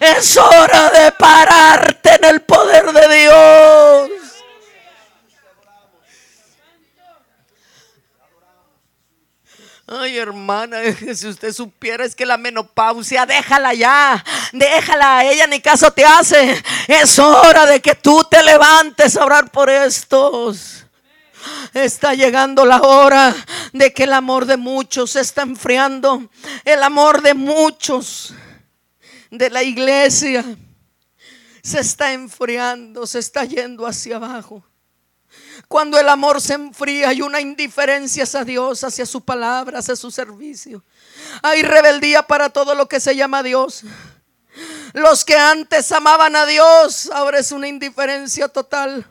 Es 0.00 0.36
hora 0.36 0.90
de 0.90 1.12
pararte 1.12 2.14
en 2.14 2.24
el 2.24 2.40
poder 2.40 2.92
de 2.92 3.16
Dios. 3.16 4.23
Ay, 9.96 10.18
hermana, 10.18 10.78
si 11.14 11.28
usted 11.28 11.52
supiera 11.52 12.04
es 12.04 12.16
que 12.16 12.26
la 12.26 12.36
menopausia, 12.36 13.26
déjala 13.26 13.74
ya, 13.74 14.24
déjala, 14.52 15.24
ella 15.24 15.46
ni 15.46 15.60
caso 15.60 15.92
te 15.92 16.04
hace. 16.04 16.60
Es 16.88 17.18
hora 17.18 17.64
de 17.66 17.80
que 17.80 17.94
tú 17.94 18.24
te 18.28 18.42
levantes 18.42 19.16
a 19.16 19.24
orar 19.24 19.50
por 19.52 19.70
estos. 19.70 20.84
Está 21.72 22.14
llegando 22.14 22.64
la 22.64 22.80
hora 22.80 23.34
de 23.72 23.92
que 23.92 24.04
el 24.04 24.14
amor 24.14 24.46
de 24.46 24.56
muchos 24.56 25.12
se 25.12 25.20
está 25.20 25.42
enfriando. 25.42 26.28
El 26.64 26.82
amor 26.82 27.22
de 27.22 27.34
muchos 27.34 28.34
de 29.30 29.50
la 29.50 29.62
iglesia 29.62 30.44
se 31.62 31.80
está 31.80 32.12
enfriando, 32.12 33.06
se 33.06 33.20
está 33.20 33.44
yendo 33.44 33.86
hacia 33.86 34.16
abajo. 34.16 34.64
Cuando 35.68 35.98
el 35.98 36.08
amor 36.08 36.40
se 36.40 36.54
enfría 36.54 37.08
hay 37.08 37.22
una 37.22 37.40
indiferencia 37.40 38.24
hacia 38.24 38.44
Dios, 38.44 38.84
hacia 38.84 39.06
su 39.06 39.24
palabra, 39.24 39.78
hacia 39.78 39.96
su 39.96 40.10
servicio. 40.10 40.82
Hay 41.42 41.62
rebeldía 41.62 42.22
para 42.22 42.50
todo 42.50 42.74
lo 42.74 42.88
que 42.88 43.00
se 43.00 43.16
llama 43.16 43.42
Dios. 43.42 43.82
Los 44.92 45.24
que 45.24 45.36
antes 45.36 45.90
amaban 45.90 46.36
a 46.36 46.46
Dios, 46.46 47.10
ahora 47.12 47.38
es 47.38 47.50
una 47.50 47.66
indiferencia 47.66 48.48
total. 48.48 49.06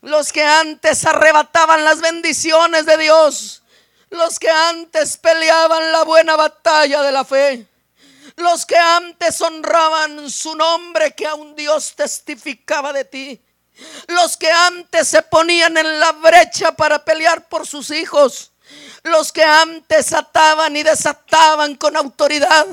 Los 0.00 0.32
que 0.32 0.42
antes 0.42 1.04
arrebataban 1.06 1.84
las 1.84 2.00
bendiciones 2.00 2.86
de 2.86 2.96
Dios. 2.98 3.62
Los 4.10 4.38
que 4.38 4.50
antes 4.50 5.16
peleaban 5.16 5.92
la 5.92 6.04
buena 6.04 6.36
batalla 6.36 7.02
de 7.02 7.12
la 7.12 7.24
fe. 7.24 7.66
Los 8.36 8.64
que 8.66 8.76
antes 8.76 9.40
honraban 9.40 10.30
su 10.30 10.54
nombre 10.54 11.12
que 11.12 11.26
a 11.26 11.34
un 11.34 11.54
Dios 11.54 11.94
testificaba 11.94 12.92
de 12.92 13.04
ti. 13.04 13.40
Los 14.08 14.36
que 14.36 14.50
antes 14.50 15.08
se 15.08 15.22
ponían 15.22 15.76
en 15.76 16.00
la 16.00 16.12
brecha 16.12 16.72
para 16.72 17.04
pelear 17.04 17.48
por 17.48 17.66
sus 17.66 17.90
hijos. 17.90 18.52
Los 19.02 19.32
que 19.32 19.42
antes 19.42 20.12
ataban 20.12 20.76
y 20.76 20.82
desataban 20.82 21.74
con 21.76 21.96
autoridad 21.96 22.66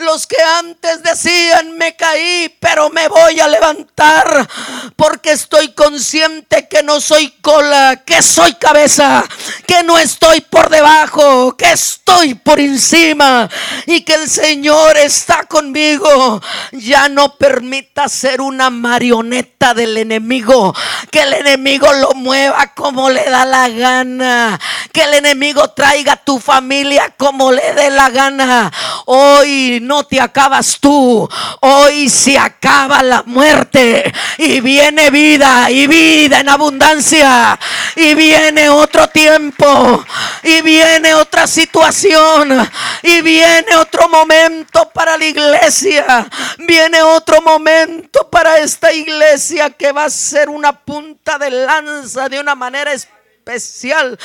los 0.00 0.26
que 0.26 0.40
antes 0.58 1.02
decían, 1.02 1.76
me 1.76 1.96
caí, 1.96 2.54
pero 2.60 2.90
me 2.90 3.08
voy 3.08 3.40
a 3.40 3.48
levantar 3.48 4.48
porque 4.96 5.32
estoy 5.32 5.72
consciente 5.72 6.68
que 6.68 6.82
no 6.82 7.00
soy 7.00 7.30
cola, 7.40 8.02
que 8.04 8.22
soy 8.22 8.54
cabeza, 8.54 9.24
que 9.66 9.82
no 9.82 9.98
estoy 9.98 10.40
por 10.40 10.70
debajo, 10.70 11.56
que 11.56 11.72
estoy 11.72 12.34
por 12.34 12.60
encima 12.60 13.48
y 13.86 14.02
que 14.02 14.14
el 14.14 14.28
Señor 14.28 14.96
está 14.96 15.44
conmigo. 15.44 16.40
Ya 16.72 17.08
no 17.08 17.36
permita 17.36 18.08
ser 18.08 18.40
una 18.40 18.70
marioneta 18.70 19.74
del 19.74 19.96
enemigo, 19.96 20.74
que 21.10 21.22
el 21.22 21.34
enemigo 21.34 21.92
lo 21.92 22.12
mueva 22.12 22.74
como 22.74 23.10
le 23.10 23.24
da 23.24 23.44
la 23.44 23.68
gana, 23.68 24.60
que 24.92 25.02
el 25.02 25.14
enemigo 25.14 25.70
traiga 25.70 26.12
a 26.14 26.24
tu 26.24 26.38
familia 26.38 27.14
como 27.16 27.52
le 27.52 27.74
dé 27.74 27.90
la 27.90 28.10
gana. 28.10 28.72
Hoy 29.06 29.78
no 29.90 30.04
te 30.04 30.20
acabas 30.20 30.78
tú. 30.78 31.28
Hoy 31.62 32.08
se 32.08 32.38
acaba 32.38 33.02
la 33.02 33.24
muerte 33.24 34.14
y 34.38 34.60
viene 34.60 35.10
vida 35.10 35.68
y 35.68 35.88
vida 35.88 36.38
en 36.38 36.48
abundancia. 36.48 37.58
Y 37.96 38.14
viene 38.14 38.68
otro 38.68 39.08
tiempo 39.08 40.04
y 40.44 40.62
viene 40.62 41.12
otra 41.14 41.48
situación 41.48 42.70
y 43.02 43.20
viene 43.20 43.74
otro 43.74 44.08
momento 44.08 44.88
para 44.94 45.18
la 45.18 45.24
iglesia. 45.24 46.24
Viene 46.58 47.02
otro 47.02 47.42
momento 47.42 48.30
para 48.30 48.60
esta 48.60 48.92
iglesia 48.92 49.70
que 49.70 49.90
va 49.90 50.04
a 50.04 50.10
ser 50.10 50.48
una 50.48 50.72
punta 50.72 51.36
de 51.36 51.50
lanza 51.50 52.28
de 52.28 52.38
una 52.38 52.54
manera 52.54 52.92
especial. 52.92 54.16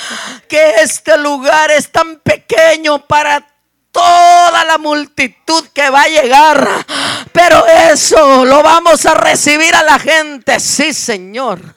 Que 0.48 0.76
este 0.84 1.18
lugar 1.18 1.72
es 1.72 1.92
tan 1.92 2.20
pequeño 2.20 3.00
para 3.08 3.55
toda 3.96 4.66
la 4.66 4.78
multitud 4.78 5.66
que 5.74 5.90
va 5.90 6.04
a 6.04 6.10
llegar. 6.10 6.86
Pero 7.32 7.66
eso 7.66 8.44
lo 8.44 8.62
vamos 8.62 9.06
a 9.06 9.14
recibir 9.14 9.74
a 9.74 9.84
la 9.84 9.98
gente. 9.98 10.60
Sí, 10.60 10.94
Señor. 10.94 11.76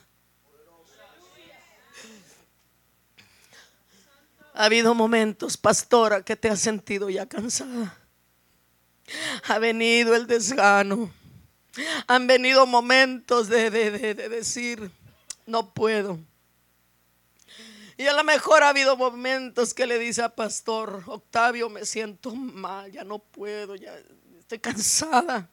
Ha 4.55 4.65
habido 4.65 4.93
momentos, 4.95 5.57
pastora, 5.57 6.23
que 6.23 6.35
te 6.35 6.49
has 6.49 6.61
sentido 6.61 7.09
ya 7.09 7.27
cansada. 7.27 7.97
Ha 9.47 9.59
venido 9.61 10.17
el 10.17 10.27
desgano. 10.27 11.13
Han 12.09 12.27
venido 12.27 12.67
momentos 12.67 13.49
de, 13.49 13.71
de, 13.71 14.15
decir, 14.29 14.91
no 15.47 15.73
puedo. 15.73 16.19
Y 17.99 18.07
a 18.07 18.13
lo 18.13 18.23
mejor 18.23 18.63
ha 18.63 18.69
habido 18.69 18.97
momentos 18.97 19.75
que 19.75 19.85
le 19.85 19.99
dice 19.99 20.23
a 20.23 20.29
pastor, 20.29 21.03
Octavio, 21.07 21.69
me 21.69 21.85
siento 21.85 22.33
mal, 22.33 22.93
ya 22.93 23.03
no 23.03 23.19
puedo, 23.19 23.75
ya 23.75 23.93
estoy 24.39 24.61
cansada. 24.61 25.51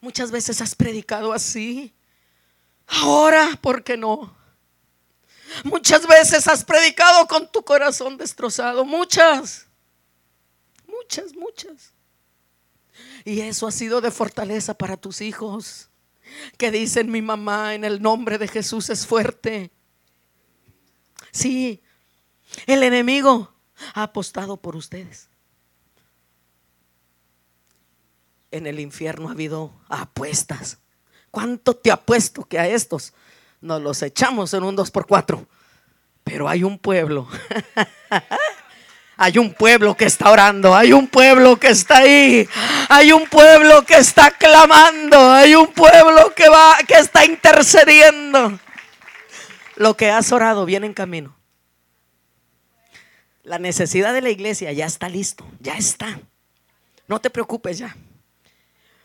Muchas 0.00 0.30
veces 0.30 0.62
has 0.62 0.74
predicado 0.74 1.30
así. 1.30 1.94
Ahora, 2.86 3.50
¿por 3.60 3.84
qué 3.84 3.98
no? 3.98 4.34
Muchas 5.62 6.06
veces 6.06 6.48
has 6.48 6.64
predicado 6.64 7.26
con 7.26 7.46
tu 7.52 7.62
corazón 7.62 8.16
destrozado. 8.16 8.82
Muchas. 8.82 9.66
Muchas, 10.86 11.34
muchas. 11.34 11.92
Y 13.26 13.42
eso 13.42 13.66
ha 13.66 13.72
sido 13.72 14.00
de 14.00 14.10
fortaleza 14.10 14.72
para 14.72 14.96
tus 14.96 15.20
hijos. 15.20 15.85
Que 16.56 16.70
dicen 16.70 17.10
mi 17.10 17.22
mamá 17.22 17.74
en 17.74 17.84
el 17.84 18.02
nombre 18.02 18.38
de 18.38 18.48
Jesús 18.48 18.90
es 18.90 19.06
fuerte. 19.06 19.70
Sí, 21.32 21.82
el 22.66 22.82
enemigo 22.82 23.52
ha 23.94 24.04
apostado 24.04 24.56
por 24.56 24.76
ustedes. 24.76 25.28
En 28.50 28.66
el 28.66 28.80
infierno 28.80 29.28
ha 29.28 29.32
habido 29.32 29.72
apuestas. 29.88 30.78
¿Cuánto 31.30 31.76
te 31.76 31.90
apuesto 31.90 32.44
que 32.44 32.58
a 32.58 32.66
estos 32.68 33.12
nos 33.60 33.82
los 33.82 34.02
echamos 34.02 34.54
en 34.54 34.62
un 34.62 34.76
2 34.76 34.90
por 34.90 35.06
4 35.06 35.46
Pero 36.24 36.48
hay 36.48 36.62
un 36.62 36.78
pueblo 36.78 37.28
Hay 39.18 39.38
un 39.38 39.54
pueblo 39.54 39.96
que 39.96 40.04
está 40.04 40.30
orando, 40.30 40.74
hay 40.76 40.92
un 40.92 41.08
pueblo 41.08 41.58
que 41.58 41.68
está 41.68 41.98
ahí, 41.98 42.46
hay 42.88 43.12
un 43.12 43.26
pueblo 43.26 43.82
que 43.82 43.96
está 43.96 44.30
clamando, 44.30 45.32
hay 45.32 45.54
un 45.54 45.68
pueblo 45.68 46.34
que 46.34 46.48
va 46.50 46.76
que 46.86 46.94
está 46.94 47.24
intercediendo. 47.24 48.58
Lo 49.76 49.96
que 49.96 50.10
has 50.10 50.32
orado 50.32 50.66
viene 50.66 50.86
en 50.86 50.94
camino. 50.94 51.34
La 53.42 53.58
necesidad 53.58 54.12
de 54.12 54.20
la 54.20 54.30
iglesia 54.30 54.72
ya 54.72 54.84
está 54.84 55.08
listo, 55.08 55.46
ya 55.60 55.76
está. 55.76 56.18
No 57.06 57.20
te 57.20 57.30
preocupes 57.30 57.78
ya. 57.78 57.96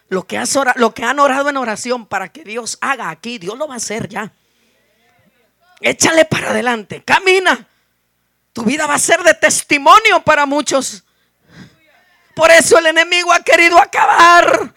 Lo 0.09 0.27
que, 0.27 0.37
has 0.37 0.57
lo 0.75 0.93
que 0.93 1.05
han 1.05 1.19
orado 1.19 1.47
en 1.47 1.55
oración 1.55 2.05
para 2.05 2.33
que 2.33 2.43
Dios 2.43 2.77
haga 2.81 3.09
aquí, 3.09 3.37
Dios 3.37 3.57
lo 3.57 3.67
va 3.67 3.75
a 3.75 3.77
hacer 3.77 4.09
ya. 4.09 4.33
Échale 5.79 6.25
para 6.25 6.49
adelante, 6.49 7.01
camina. 7.01 7.65
Tu 8.53 8.63
vida 8.63 8.85
va 8.85 8.95
a 8.95 8.99
ser 8.99 9.23
de 9.23 9.33
testimonio 9.33 10.21
para 10.23 10.45
muchos. 10.45 11.03
Por 12.35 12.51
eso 12.51 12.77
el 12.77 12.87
enemigo 12.87 13.31
ha 13.31 13.39
querido 13.41 13.79
acabar. 13.79 14.73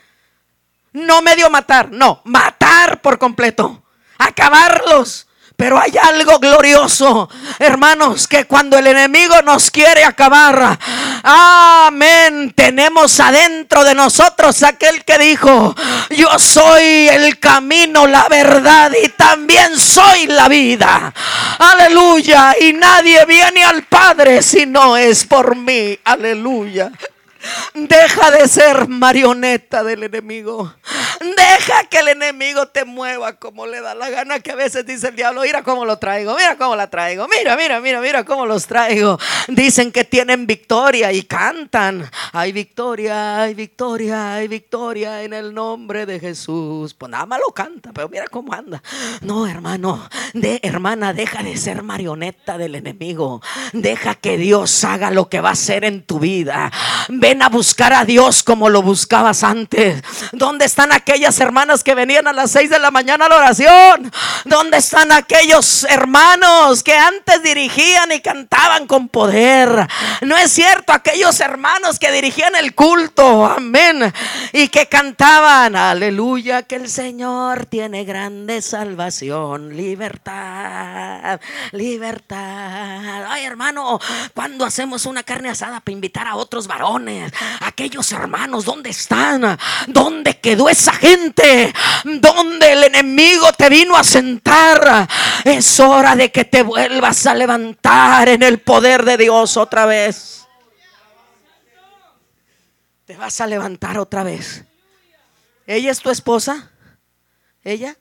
No 0.93 1.23
medio 1.23 1.51
matar, 1.51 1.91
no, 1.91 2.21
matar 2.25 3.01
por 3.01 3.19
completo. 3.19 3.85
Acabarlos. 4.19 5.24
Pero 5.57 5.81
hay 5.81 5.93
algo 6.03 6.41
glorioso, 6.41 7.31
hermanos, 7.61 8.27
que 8.27 8.45
cuando 8.45 8.77
el 8.77 8.89
enemigo 8.89 9.41
nos 9.43 9.71
quiere 9.71 10.03
acabar, 10.03 10.79
amén, 11.23 12.53
tenemos 12.57 13.21
adentro 13.21 13.85
de 13.85 13.95
nosotros 13.95 14.65
aquel 14.65 15.05
que 15.05 15.17
dijo, 15.17 15.75
yo 16.11 16.39
soy 16.41 17.09
el 17.09 17.39
camino, 17.39 18.07
la 18.07 18.27
verdad 18.29 18.91
y 19.01 19.09
también 19.11 19.79
soy 19.79 20.27
la 20.27 20.49
vida. 20.49 21.15
Aleluya. 21.59 22.57
Y 22.61 22.73
nadie 22.73 23.25
viene 23.25 23.63
al 23.63 23.85
Padre 23.85 24.43
si 24.43 24.67
no 24.67 24.97
es 24.97 25.25
por 25.25 25.55
mí. 25.57 25.99
Aleluya. 26.05 26.91
Deja 27.75 28.31
de 28.31 28.49
ser 28.49 28.89
marioneta 28.89 29.83
del 29.85 30.05
enemigo. 30.05 30.75
Deja 31.21 31.85
que 31.85 31.99
el 31.99 32.09
enemigo 32.09 32.67
te 32.67 32.85
mueva 32.85 33.37
como 33.37 33.67
le 33.67 33.81
da 33.81 33.95
la 33.95 34.11
gana. 34.11 34.41
Que 34.41 34.53
a 34.53 34.57
veces 34.57 34.85
dice 34.87 35.09
el 35.09 35.17
diablo: 35.17 35.43
Mira 35.43 35.63
cómo 35.63 35.85
lo 35.85 35.99
traigo, 35.99 36.35
mira 36.37 36.57
cómo 36.57 36.77
la 36.77 36.89
traigo. 36.91 37.27
Mira, 37.29 37.57
mira, 37.57 37.81
mira, 37.81 38.01
mira 38.01 38.25
cómo 38.25 38.47
los 38.47 38.67
traigo. 38.67 39.19
Dicen 39.49 39.93
que 39.93 40.05
tienen 40.05 40.47
victoria 40.47 41.13
y 41.13 41.23
cantan: 41.23 42.09
Hay 42.33 42.53
victoria, 42.53 43.43
hay 43.43 43.55
victoria, 43.55 44.35
hay 44.35 44.49
victoria 44.49 45.23
en 45.23 45.33
el 45.33 45.55
nombre 45.55 46.07
de 46.07 46.21
Jesús. 46.21 46.95
Pues 46.95 47.11
nada 47.11 47.27
más 47.27 47.41
lo 47.41 47.53
canta, 47.53 47.93
pero 47.93 48.09
mira 48.09 48.27
cómo 48.29 48.53
anda. 48.53 48.83
No, 49.21 49.47
hermano, 49.47 50.09
hermana, 50.63 51.13
deja 51.13 51.43
de 51.43 51.57
ser 51.57 51.83
marioneta 51.83 52.59
del 52.59 52.75
enemigo. 52.75 53.41
Deja 53.73 54.15
que 54.15 54.37
Dios 54.37 54.85
haga 54.85 55.11
lo 55.11 55.29
que 55.29 55.41
va 55.41 55.51
a 55.51 55.53
hacer 55.53 55.85
en 55.85 56.03
tu 56.03 56.19
vida. 56.19 56.71
A 57.43 57.49
buscar 57.49 57.93
a 57.93 58.05
Dios 58.05 58.43
como 58.43 58.69
lo 58.69 58.83
buscabas 58.83 59.43
antes. 59.43 60.03
¿Dónde 60.33 60.65
están 60.65 60.93
aquellas 60.93 61.39
hermanas 61.41 61.85
que 61.85 61.95
venían 61.95 62.27
a 62.29 62.33
las 62.33 62.51
6 62.51 62.71
de 62.71 62.79
la 62.79 62.91
mañana 62.91 63.27
a 63.27 63.29
la 63.29 63.37
oración? 63.37 64.13
¿Dónde 64.45 64.79
están 64.79 65.13
aquellos 65.13 65.85
hermanos 65.85 66.83
que 66.83 66.95
antes 66.95 67.43
dirigían 67.43 68.13
y 68.13 68.21
cantaban 68.21 68.87
con 68.87 69.09
poder? 69.09 69.87
No 70.23 70.37
es 70.37 70.53
cierto, 70.53 70.93
aquellos 70.93 71.41
hermanos 71.41 71.99
que 71.99 72.13
dirigían 72.13 72.55
el 72.57 72.75
culto, 72.75 73.47
amén, 73.47 74.13
y 74.53 74.69
que 74.69 74.87
cantaban, 74.87 75.77
aleluya, 75.77 76.63
que 76.63 76.77
el 76.77 76.89
Señor 76.89 77.67
tiene 77.67 78.05
grande 78.05 78.63
salvación, 78.63 79.77
libertad, 79.77 81.41
libertad. 81.73 83.25
Ay, 83.29 83.45
hermano, 83.45 84.01
cuando 84.35 84.65
hacemos 84.65 85.07
una 85.07 85.23
carne 85.23 85.51
asada 85.51 85.81
para 85.81 85.93
invitar 85.93 86.27
a 86.27 86.37
otros 86.37 86.67
varones? 86.67 87.24
Aquellos 87.61 88.11
hermanos, 88.13 88.65
¿dónde 88.65 88.91
están? 88.91 89.59
¿Dónde 89.87 90.41
quedó 90.41 90.69
esa 90.69 90.93
gente? 90.93 91.73
¿Dónde 92.05 92.73
el 92.73 92.85
enemigo 92.85 93.53
te 93.53 93.69
vino 93.69 93.97
a 93.97 94.05
sentar? 94.05 95.09
Es 95.45 95.81
hora 95.81 96.17
de 96.17 96.31
que 96.31 96.45
te 96.45 96.63
vuelvas 96.63 97.27
a 97.27 97.35
levantar 97.35 98.29
en 98.29 98.43
el 98.43 98.61
poder 98.61 99.05
de 99.05 99.17
Dios 99.17 99.57
otra 99.57 99.87
vez. 99.87 100.47
Te 103.05 103.17
vas 103.17 103.41
a 103.41 103.47
levantar 103.47 103.99
otra 103.99 104.23
vez. 104.23 104.65
¿Ella 105.67 105.91
es 105.91 106.01
tu 106.01 106.11
esposa? 106.11 106.71
¿Ella? 107.63 107.97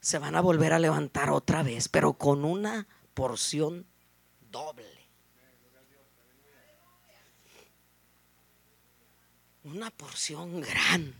Se 0.00 0.18
van 0.18 0.34
a 0.34 0.40
volver 0.40 0.72
a 0.72 0.78
levantar 0.78 1.30
otra 1.30 1.62
vez, 1.62 1.88
pero 1.88 2.14
con 2.14 2.44
una 2.44 2.86
porción 3.14 3.86
doble. 4.50 4.91
Una 9.72 9.90
porción 9.90 10.60
grande. 10.60 11.16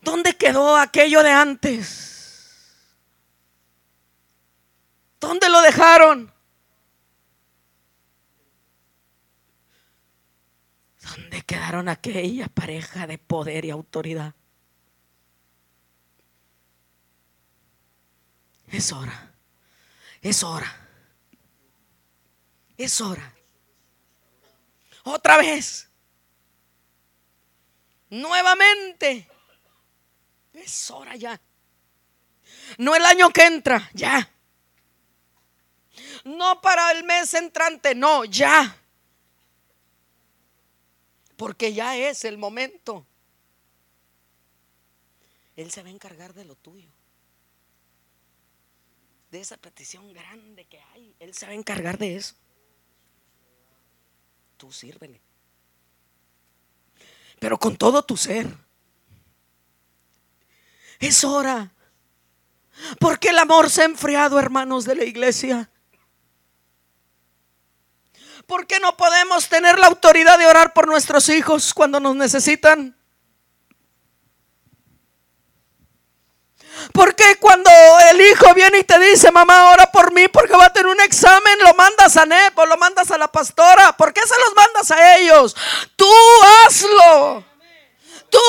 ¿Dónde 0.00 0.36
quedó 0.36 0.76
aquello 0.76 1.22
de 1.22 1.30
antes? 1.30 2.74
¿Dónde 5.20 5.48
lo 5.48 5.60
dejaron? 5.62 6.32
¿Dónde 11.02 11.42
quedaron 11.42 11.88
aquella 11.88 12.48
pareja 12.48 13.06
de 13.06 13.18
poder 13.18 13.64
y 13.66 13.70
autoridad? 13.70 14.34
Es 18.68 18.92
hora, 18.92 19.34
es 20.20 20.42
hora 20.42 20.83
es 22.76 23.00
hora. 23.00 23.34
Otra 25.04 25.36
vez. 25.36 25.88
Nuevamente. 28.10 29.28
Es 30.52 30.90
hora 30.90 31.16
ya. 31.16 31.40
No 32.78 32.94
el 32.94 33.04
año 33.04 33.30
que 33.30 33.44
entra, 33.44 33.90
ya. 33.92 34.30
No 36.24 36.60
para 36.60 36.90
el 36.92 37.04
mes 37.04 37.34
entrante, 37.34 37.94
no, 37.94 38.24
ya. 38.24 38.80
Porque 41.36 41.72
ya 41.72 41.96
es 41.96 42.24
el 42.24 42.38
momento. 42.38 43.06
Él 45.56 45.70
se 45.70 45.82
va 45.82 45.88
a 45.88 45.92
encargar 45.92 46.32
de 46.34 46.44
lo 46.44 46.56
tuyo. 46.56 46.90
De 49.30 49.40
esa 49.40 49.56
petición 49.56 50.12
grande 50.12 50.64
que 50.64 50.80
hay. 50.80 51.14
Él 51.18 51.34
se 51.34 51.46
va 51.46 51.52
a 51.52 51.56
encargar 51.56 51.98
de 51.98 52.16
eso 52.16 52.36
tú 54.56 54.72
sírvele. 54.72 55.20
Pero 57.38 57.58
con 57.58 57.76
todo 57.76 58.02
tu 58.02 58.16
ser. 58.16 58.46
Es 60.98 61.24
hora. 61.24 61.72
Porque 62.98 63.28
el 63.28 63.38
amor 63.38 63.70
se 63.70 63.82
ha 63.82 63.84
enfriado, 63.84 64.38
hermanos 64.38 64.84
de 64.84 64.96
la 64.96 65.04
iglesia. 65.04 65.70
¿Por 68.46 68.66
qué 68.66 68.78
no 68.80 68.96
podemos 68.96 69.48
tener 69.48 69.78
la 69.78 69.86
autoridad 69.86 70.38
de 70.38 70.46
orar 70.46 70.72
por 70.72 70.86
nuestros 70.86 71.28
hijos 71.28 71.72
cuando 71.72 72.00
nos 72.00 72.14
necesitan? 72.16 72.96
Porque 76.92 77.36
cuando 77.40 77.70
el 78.10 78.20
hijo 78.20 78.54
viene 78.54 78.78
y 78.78 78.84
te 78.84 78.98
dice, 78.98 79.30
mamá, 79.30 79.70
ora 79.70 79.90
por 79.90 80.12
mí 80.12 80.28
porque 80.28 80.56
va 80.56 80.66
a 80.66 80.72
tener 80.72 80.88
un 80.88 81.00
examen, 81.00 81.58
lo 81.60 81.74
mandas 81.74 82.16
a 82.16 82.26
Nepo, 82.26 82.66
lo 82.66 82.76
mandas 82.76 83.10
a 83.10 83.18
la 83.18 83.30
pastora. 83.30 83.96
¿Por 83.96 84.12
qué 84.12 84.20
se 84.22 84.38
los 84.38 84.54
mandas 84.54 84.90
a 84.90 85.16
ellos? 85.16 85.56
Tú 85.96 86.10
hazlo. 86.66 87.44
Tú 88.30 88.40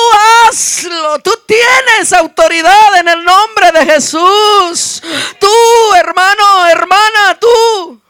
hazlo. 0.48 1.18
Tú 1.20 1.32
tienes 1.46 2.12
autoridad 2.12 2.96
en 2.98 3.08
el 3.08 3.24
nombre 3.24 3.72
de 3.72 3.86
Jesús. 3.86 5.02
Tú, 5.38 5.94
hermano, 5.94 6.66
hermana, 6.66 7.38
tú. 7.38 8.02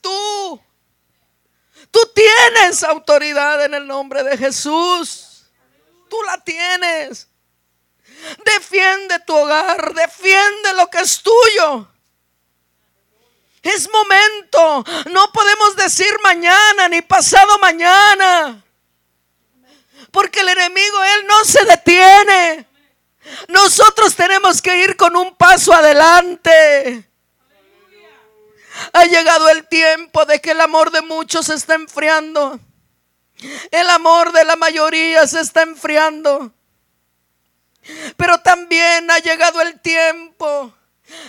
Tú. 0.00 0.60
Tú 1.90 2.00
tienes 2.14 2.82
autoridad 2.82 3.64
en 3.64 3.74
el 3.74 3.86
nombre 3.86 4.22
de 4.22 4.36
Jesús. 4.36 5.44
Tú 6.08 6.16
la 6.24 6.38
tienes. 6.42 7.28
Defiende 8.44 9.18
tu 9.20 9.34
hogar, 9.34 9.94
defiende 9.94 10.72
lo 10.74 10.88
que 10.88 10.98
es 10.98 11.22
tuyo. 11.22 11.88
Es 13.62 13.90
momento. 13.90 14.84
No 15.10 15.32
podemos 15.32 15.74
decir 15.76 16.12
mañana 16.22 16.88
ni 16.88 17.00
pasado 17.02 17.58
mañana. 17.58 18.62
Porque 20.10 20.40
el 20.40 20.50
enemigo, 20.50 21.02
él 21.02 21.26
no 21.26 21.44
se 21.44 21.64
detiene. 21.64 22.66
Nosotros 23.48 24.14
tenemos 24.14 24.60
que 24.60 24.84
ir 24.84 24.96
con 24.96 25.16
un 25.16 25.34
paso 25.34 25.72
adelante. 25.72 27.08
Ha 28.92 29.04
llegado 29.04 29.48
el 29.48 29.66
tiempo 29.66 30.24
de 30.26 30.40
que 30.40 30.50
el 30.50 30.60
amor 30.60 30.90
de 30.90 31.00
muchos 31.00 31.46
se 31.46 31.54
está 31.54 31.74
enfriando. 31.74 32.60
El 33.70 33.90
amor 33.90 34.32
de 34.32 34.44
la 34.44 34.56
mayoría 34.56 35.26
se 35.26 35.40
está 35.40 35.62
enfriando. 35.62 36.52
Pero 38.16 38.38
también 38.38 39.10
ha 39.10 39.18
llegado 39.18 39.60
el 39.60 39.80
tiempo 39.80 40.72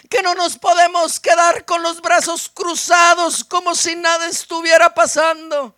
que 0.09 0.21
no 0.21 0.33
nos 0.35 0.57
podemos 0.57 1.19
quedar 1.19 1.65
con 1.65 1.81
los 1.81 2.01
brazos 2.01 2.49
cruzados 2.53 3.43
como 3.43 3.75
si 3.75 3.95
nada 3.95 4.27
estuviera 4.27 4.93
pasando. 4.93 5.75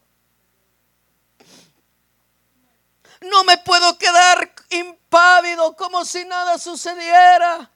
No 3.22 3.44
me 3.44 3.58
puedo 3.58 3.98
quedar 3.98 4.54
impávido 4.70 5.76
como 5.76 6.06
si 6.06 6.24
nada 6.26 6.60
sucediera. 6.60 7.72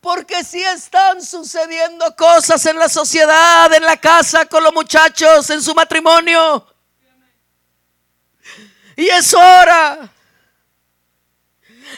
Porque 0.00 0.44
si 0.44 0.62
están 0.62 1.22
sucediendo 1.22 2.14
cosas 2.16 2.66
en 2.66 2.78
la 2.78 2.88
sociedad, 2.88 3.72
en 3.72 3.84
la 3.84 3.96
casa, 3.96 4.44
con 4.46 4.62
los 4.62 4.74
muchachos, 4.74 5.48
en 5.50 5.62
su 5.62 5.74
matrimonio. 5.74 6.66
Y 8.96 9.08
es 9.08 9.32
hora 9.32 10.12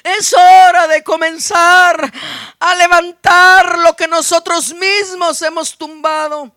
es 0.05 0.34
hora 0.34 0.86
de 0.86 1.02
comenzar 1.02 2.12
a 2.61 2.74
levantar 2.76 3.78
lo 3.78 3.96
que 3.96 4.07
nosotros 4.07 4.74
mismos 4.74 5.40
hemos 5.40 5.76
tumbado. 5.78 6.55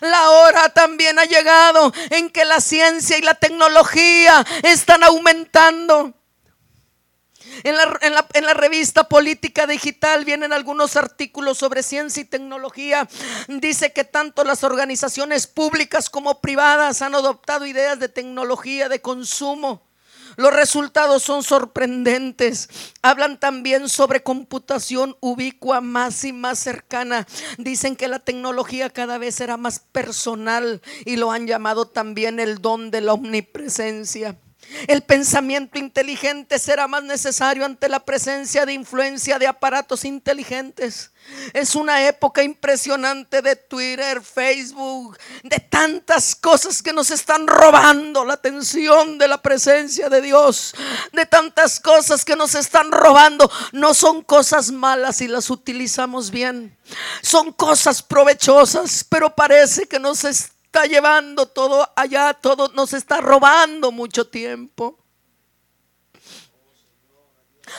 La 0.00 0.30
hora 0.30 0.70
también 0.70 1.18
ha 1.18 1.26
llegado 1.26 1.92
en 2.08 2.30
que 2.30 2.46
la 2.46 2.60
ciencia 2.60 3.18
y 3.18 3.22
la 3.22 3.34
tecnología 3.34 4.44
están 4.62 5.04
aumentando. 5.04 6.14
En 7.62 7.76
la, 7.76 7.98
en, 8.32 8.44
la, 8.46 8.54
revista 8.54 9.08
Política 9.08 9.66
Digital 9.66 10.24
vienen 10.24 10.52
algunos 10.52 10.96
artículos 10.96 11.58
sobre 11.58 11.82
ciencia 11.82 12.22
y 12.22 12.24
tecnología. 12.24 13.06
Dice 13.46 13.92
que 13.92 14.04
tanto 14.04 14.42
las 14.42 14.64
organizaciones 14.64 15.46
públicas 15.46 16.08
como 16.08 16.40
privadas 16.40 17.02
han 17.02 17.14
adoptado 17.14 17.66
ideas 17.66 17.98
de 17.98 18.08
tecnología 18.08 18.88
de 18.88 19.00
consumo 19.02 19.83
los 20.36 20.52
resultados 20.52 21.22
son 21.22 21.42
sorprendentes. 21.42 22.68
Hablan 23.02 23.38
también 23.38 23.88
sobre 23.88 24.22
computación 24.22 25.16
ubicua 25.20 25.80
más 25.80 26.24
y 26.24 26.32
más 26.32 26.58
cercana. 26.58 27.26
Dicen 27.58 27.96
que 27.96 28.08
la 28.08 28.18
tecnología 28.18 28.90
cada 28.90 29.18
vez 29.18 29.36
será 29.36 29.56
más 29.56 29.80
personal 29.80 30.82
y 31.04 31.16
lo 31.16 31.30
han 31.30 31.46
llamado 31.46 31.86
también 31.86 32.40
el 32.40 32.60
don 32.60 32.90
de 32.90 33.00
la 33.00 33.12
omnipresencia. 33.12 34.38
El 34.86 35.02
pensamiento 35.02 35.78
inteligente 35.78 36.58
será 36.58 36.86
más 36.88 37.02
necesario 37.02 37.64
ante 37.64 37.88
la 37.88 38.00
presencia 38.00 38.66
de 38.66 38.72
influencia 38.72 39.38
de 39.38 39.46
aparatos 39.46 40.04
inteligentes. 40.04 41.10
Es 41.52 41.74
una 41.74 42.06
época 42.06 42.42
impresionante 42.42 43.40
de 43.40 43.56
Twitter, 43.56 44.22
Facebook, 44.22 45.16
de 45.42 45.58
tantas 45.58 46.34
cosas 46.34 46.82
que 46.82 46.92
nos 46.92 47.10
están 47.10 47.46
robando 47.46 48.24
la 48.24 48.34
atención 48.34 49.16
de 49.16 49.28
la 49.28 49.40
presencia 49.40 50.10
de 50.10 50.20
Dios, 50.20 50.74
de 51.12 51.24
tantas 51.24 51.80
cosas 51.80 52.24
que 52.24 52.36
nos 52.36 52.54
están 52.54 52.92
robando. 52.92 53.50
No 53.72 53.94
son 53.94 54.22
cosas 54.22 54.70
malas 54.70 55.16
si 55.16 55.28
las 55.28 55.48
utilizamos 55.48 56.30
bien, 56.30 56.76
son 57.22 57.52
cosas 57.52 58.02
provechosas, 58.02 59.04
pero 59.08 59.34
parece 59.34 59.86
que 59.86 59.98
nos 59.98 60.24
está 60.74 60.86
llevando 60.86 61.46
todo 61.46 61.88
allá, 61.94 62.34
todo 62.34 62.66
nos 62.74 62.94
está 62.94 63.20
robando 63.20 63.92
mucho 63.92 64.26
tiempo. 64.26 64.98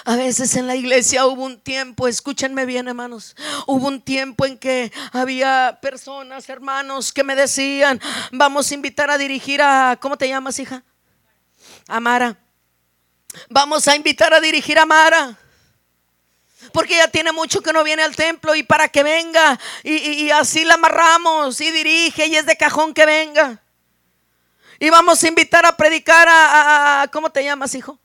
A 0.06 0.16
veces 0.16 0.56
en 0.56 0.66
la 0.66 0.78
iglesia 0.78 1.26
hubo 1.26 1.44
un 1.44 1.60
tiempo, 1.60 2.08
escúchenme 2.08 2.66
bien 2.66 2.88
hermanos, 2.88 3.36
hubo 3.68 3.90
un 3.90 4.02
tiempo 4.02 4.46
en 4.46 4.58
que 4.58 4.94
había 5.12 5.78
personas, 5.82 6.48
hermanos, 6.48 7.12
que 7.12 7.26
me 7.26 7.36
decían, 7.36 8.00
vamos 8.32 8.72
a 8.72 8.76
invitar 8.76 9.12
a 9.12 9.18
dirigir 9.18 9.62
a, 9.62 9.98
¿cómo 10.00 10.18
te 10.18 10.30
llamas 10.30 10.58
hija? 10.60 10.82
A 11.90 12.00
Mara. 12.00 12.38
Vamos 13.50 13.90
a 13.90 13.96
invitar 13.98 14.34
a 14.34 14.40
dirigir 14.40 14.80
a 14.80 14.86
Mara. 14.86 15.38
Porque 16.72 16.96
ella 16.96 17.08
tiene 17.08 17.32
mucho 17.32 17.62
que 17.62 17.74
no 17.74 17.84
viene 17.84 18.04
al 18.04 18.16
templo 18.16 18.56
y 18.56 18.64
para 18.64 18.88
que 18.90 19.04
venga 19.04 19.60
y, 19.84 20.30
así 20.32 20.64
la 20.66 20.76
amarramos 20.76 21.60
y 21.62 21.72
dirige 21.72 22.28
y 22.28 22.36
es 22.36 22.46
de 22.46 22.58
cajón 22.58 22.94
que 22.94 23.06
venga. 23.06 23.62
Y 24.80 24.90
vamos 24.90 25.24
a 25.24 25.28
invitar 25.28 25.66
a 25.66 25.78
predicar 25.78 26.28
a 26.30 27.08
¿cómo 27.12 27.30
te 27.30 27.44
llamas, 27.44 27.74
hijo? 27.76 28.00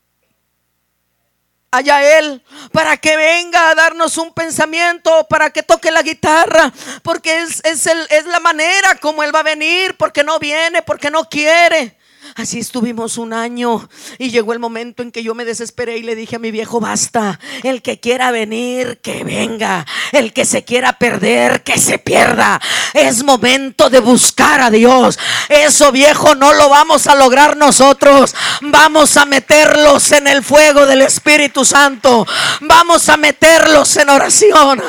allá 1.70 2.18
Él, 2.18 2.42
para 2.72 2.96
que 2.96 3.16
venga 3.16 3.70
a 3.70 3.74
darnos 3.74 4.16
un 4.18 4.32
pensamiento, 4.32 5.26
para 5.28 5.50
que 5.50 5.62
toque 5.62 5.90
la 5.90 6.02
guitarra, 6.02 6.72
porque 7.02 7.42
es, 7.42 7.64
es, 7.64 7.86
el, 7.86 8.06
es 8.10 8.26
la 8.26 8.40
manera 8.40 8.96
como 8.96 9.22
Él 9.22 9.34
va 9.34 9.40
a 9.40 9.44
venir, 9.44 9.96
porque 9.96 10.24
no 10.24 10.38
viene, 10.38 10.82
porque 10.82 11.10
no 11.10 11.28
quiere. 11.28 11.96
Así 12.36 12.58
estuvimos 12.58 13.18
un 13.18 13.32
año 13.32 13.88
y 14.18 14.30
llegó 14.30 14.52
el 14.52 14.58
momento 14.58 15.02
en 15.02 15.10
que 15.10 15.22
yo 15.22 15.34
me 15.34 15.44
desesperé 15.44 15.98
y 15.98 16.02
le 16.02 16.14
dije 16.14 16.36
a 16.36 16.38
mi 16.38 16.50
viejo, 16.50 16.80
basta, 16.80 17.38
el 17.62 17.82
que 17.82 18.00
quiera 18.00 18.30
venir, 18.30 19.00
que 19.02 19.24
venga, 19.24 19.86
el 20.12 20.32
que 20.32 20.44
se 20.44 20.64
quiera 20.64 20.94
perder, 20.94 21.62
que 21.62 21.78
se 21.78 21.98
pierda. 21.98 22.60
Es 22.94 23.24
momento 23.24 23.90
de 23.90 24.00
buscar 24.00 24.60
a 24.60 24.70
Dios. 24.70 25.18
Eso 25.48 25.92
viejo 25.92 26.34
no 26.34 26.52
lo 26.52 26.68
vamos 26.68 27.06
a 27.06 27.14
lograr 27.14 27.56
nosotros. 27.56 28.34
Vamos 28.60 29.16
a 29.16 29.24
meterlos 29.24 30.12
en 30.12 30.26
el 30.26 30.44
fuego 30.44 30.86
del 30.86 31.02
Espíritu 31.02 31.64
Santo. 31.64 32.26
Vamos 32.60 33.08
a 33.08 33.16
meterlos 33.16 33.96
en 33.96 34.10
oración. 34.10 34.82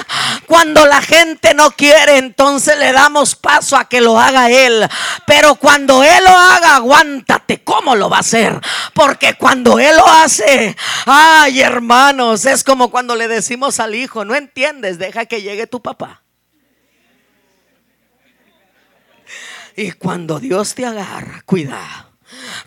Cuando 0.45 0.85
la 0.85 1.01
gente 1.01 1.53
no 1.53 1.71
quiere, 1.71 2.17
entonces 2.17 2.77
le 2.77 2.91
damos 2.91 3.35
paso 3.35 3.77
a 3.77 3.85
que 3.85 4.01
lo 4.01 4.19
haga 4.19 4.49
Él. 4.49 4.87
Pero 5.25 5.55
cuando 5.55 6.03
Él 6.03 6.23
lo 6.23 6.37
haga, 6.37 6.75
aguanta 6.75 7.30
cómo 7.63 7.95
lo 7.95 8.09
va 8.09 8.17
a 8.17 8.21
hacer. 8.21 8.59
Porque 8.93 9.35
cuando 9.35 9.79
Él 9.79 9.95
lo 9.97 10.07
hace, 10.07 10.75
ay 11.05 11.61
hermanos, 11.61 12.45
es 12.45 12.63
como 12.63 12.91
cuando 12.91 13.15
le 13.15 13.27
decimos 13.27 13.79
al 13.79 13.95
hijo, 13.95 14.25
no 14.25 14.35
entiendes, 14.35 14.97
deja 14.97 15.25
que 15.25 15.41
llegue 15.41 15.67
tu 15.67 15.81
papá. 15.81 16.23
Y 19.75 19.91
cuando 19.93 20.39
Dios 20.39 20.75
te 20.75 20.85
agarra, 20.85 21.41
cuidado. 21.45 22.11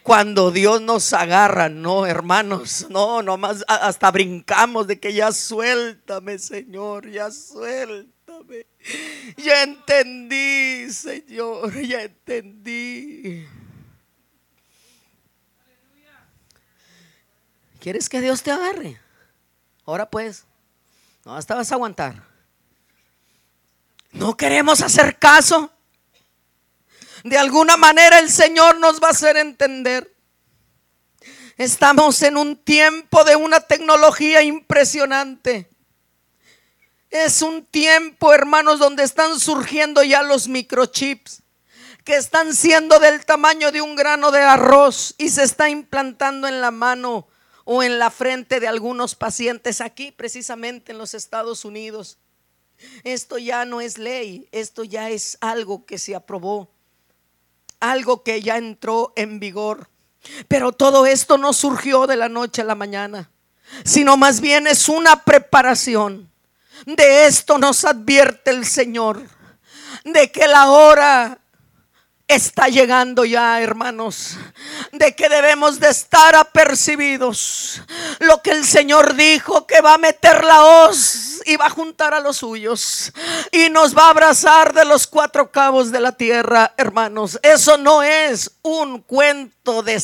Cuando 0.02 0.50
Dios 0.50 0.80
nos 0.82 1.12
agarra, 1.12 1.68
no, 1.68 2.06
hermanos, 2.06 2.86
no, 2.90 3.22
nomás 3.22 3.64
hasta 3.66 4.10
brincamos 4.10 4.86
de 4.86 5.00
que 5.00 5.12
ya 5.14 5.32
suéltame, 5.32 6.38
Señor, 6.38 7.10
ya 7.10 7.30
suéltame. 7.30 8.66
Ya 9.36 9.62
entendí, 9.62 10.90
Señor, 10.90 11.80
ya 11.80 12.02
entendí. 12.02 13.46
¿Quieres 17.84 18.08
que 18.08 18.22
Dios 18.22 18.42
te 18.42 18.50
agarre? 18.50 18.98
Ahora 19.84 20.08
pues, 20.08 20.44
no, 21.26 21.36
hasta 21.36 21.54
vas 21.54 21.70
a 21.70 21.74
aguantar. 21.74 22.22
No 24.10 24.38
queremos 24.38 24.80
hacer 24.80 25.18
caso. 25.18 25.70
De 27.24 27.36
alguna 27.36 27.76
manera 27.76 28.20
el 28.20 28.30
Señor 28.30 28.78
nos 28.78 29.02
va 29.02 29.08
a 29.08 29.10
hacer 29.10 29.36
entender. 29.36 30.16
Estamos 31.58 32.22
en 32.22 32.38
un 32.38 32.56
tiempo 32.56 33.22
de 33.22 33.36
una 33.36 33.60
tecnología 33.60 34.40
impresionante. 34.40 35.68
Es 37.10 37.42
un 37.42 37.66
tiempo, 37.66 38.32
hermanos, 38.32 38.78
donde 38.78 39.02
están 39.02 39.38
surgiendo 39.38 40.02
ya 40.02 40.22
los 40.22 40.48
microchips 40.48 41.42
que 42.02 42.16
están 42.16 42.54
siendo 42.54 42.98
del 42.98 43.26
tamaño 43.26 43.72
de 43.72 43.82
un 43.82 43.94
grano 43.94 44.30
de 44.30 44.40
arroz 44.40 45.14
y 45.18 45.28
se 45.28 45.42
está 45.42 45.68
implantando 45.68 46.48
en 46.48 46.62
la 46.62 46.70
mano 46.70 47.28
o 47.64 47.82
en 47.82 47.98
la 47.98 48.10
frente 48.10 48.60
de 48.60 48.68
algunos 48.68 49.14
pacientes 49.14 49.80
aquí, 49.80 50.12
precisamente 50.12 50.92
en 50.92 50.98
los 50.98 51.14
Estados 51.14 51.64
Unidos. 51.64 52.18
Esto 53.04 53.38
ya 53.38 53.64
no 53.64 53.80
es 53.80 53.98
ley, 53.98 54.48
esto 54.52 54.84
ya 54.84 55.10
es 55.10 55.38
algo 55.40 55.86
que 55.86 55.98
se 55.98 56.14
aprobó, 56.14 56.70
algo 57.80 58.22
que 58.22 58.42
ya 58.42 58.58
entró 58.58 59.12
en 59.16 59.40
vigor. 59.40 59.88
Pero 60.48 60.72
todo 60.72 61.06
esto 61.06 61.38
no 61.38 61.52
surgió 61.52 62.06
de 62.06 62.16
la 62.16 62.28
noche 62.28 62.62
a 62.62 62.64
la 62.64 62.74
mañana, 62.74 63.30
sino 63.84 64.16
más 64.16 64.40
bien 64.40 64.66
es 64.66 64.88
una 64.88 65.24
preparación. 65.24 66.30
De 66.86 67.26
esto 67.26 67.58
nos 67.58 67.84
advierte 67.84 68.50
el 68.50 68.66
Señor, 68.66 69.22
de 70.04 70.30
que 70.30 70.46
la 70.46 70.70
hora 70.70 71.40
está 72.26 72.68
llegando 72.68 73.24
ya, 73.24 73.60
hermanos, 73.60 74.36
de 74.92 75.14
que 75.14 75.28
debemos 75.28 75.78
de 75.78 75.88
estar 75.88 76.34
apercibidos. 76.34 77.82
Lo 78.20 78.42
que 78.42 78.50
el 78.50 78.64
Señor 78.64 79.14
dijo 79.14 79.66
que 79.66 79.80
va 79.80 79.94
a 79.94 79.98
meter 79.98 80.44
la 80.44 80.64
hoz 80.64 81.42
y 81.44 81.56
va 81.56 81.66
a 81.66 81.70
juntar 81.70 82.14
a 82.14 82.20
los 82.20 82.38
suyos 82.38 83.12
y 83.52 83.68
nos 83.68 83.96
va 83.96 84.06
a 84.06 84.10
abrazar 84.10 84.72
de 84.72 84.84
los 84.84 85.06
cuatro 85.06 85.50
cabos 85.50 85.90
de 85.90 86.00
la 86.00 86.12
tierra, 86.12 86.72
hermanos. 86.76 87.38
Eso 87.42 87.76
no 87.76 88.02
es 88.02 88.50
un 88.62 89.02
cuento 89.02 89.82
de 89.82 90.00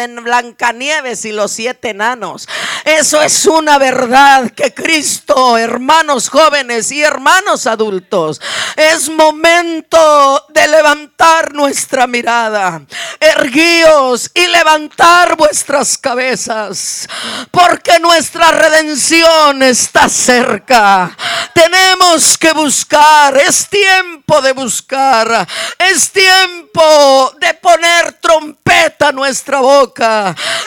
de 0.00 0.20
Blancanieves 0.20 1.24
y 1.24 1.32
los 1.32 1.52
siete 1.52 1.90
enanos. 1.90 2.48
Eso 2.84 3.20
es 3.22 3.46
una 3.46 3.78
verdad 3.78 4.50
que 4.50 4.72
Cristo, 4.72 5.58
hermanos 5.58 6.28
jóvenes 6.28 6.90
y 6.92 7.02
hermanos 7.02 7.66
adultos, 7.66 8.40
es 8.76 9.08
momento 9.08 10.46
de 10.48 10.66
levantar 10.68 11.52
nuestra 11.52 12.06
mirada. 12.06 12.82
Erguíos 13.18 14.30
y 14.34 14.46
levantar 14.46 15.36
vuestras 15.36 15.98
cabezas, 15.98 17.06
porque 17.50 17.98
nuestra 17.98 18.50
redención 18.50 19.62
está 19.62 20.08
cerca. 20.08 21.16
Tenemos 21.54 22.38
que 22.38 22.52
buscar, 22.52 23.36
es 23.36 23.68
tiempo 23.68 24.40
de 24.40 24.52
buscar, 24.52 25.46
es 25.78 26.10
tiempo 26.10 27.32
de 27.40 27.54
poner 27.54 28.12
trompeta 28.14 29.08
a 29.08 29.12
nuestra 29.12 29.60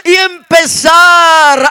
y 0.03 0.15
empezar 0.15 0.93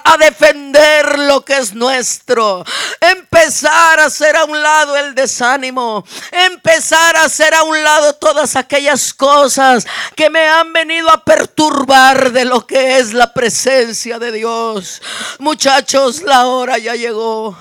a 0.04 0.16
defender 0.18 1.18
lo 1.18 1.44
que 1.44 1.58
es 1.58 1.74
nuestro. 1.74 2.64
Empezar 3.00 4.00
a 4.00 4.06
hacer 4.06 4.36
a 4.36 4.44
un 4.44 4.60
lado 4.62 4.96
el 4.96 5.14
desánimo. 5.14 6.04
Empezar 6.30 7.16
a 7.16 7.24
hacer 7.24 7.54
a 7.54 7.62
un 7.62 7.82
lado 7.82 8.14
todas 8.14 8.56
aquellas 8.56 9.12
cosas 9.12 9.86
que 10.16 10.30
me 10.30 10.46
han 10.46 10.72
venido 10.72 11.10
a 11.10 11.24
perturbar 11.24 12.32
de 12.32 12.44
lo 12.44 12.66
que 12.66 12.98
es 12.98 13.12
la 13.12 13.32
presencia 13.32 14.18
de 14.18 14.32
Dios. 14.32 15.02
Muchachos, 15.38 16.22
la 16.22 16.46
hora 16.46 16.78
ya 16.78 16.94
llegó. 16.94 17.56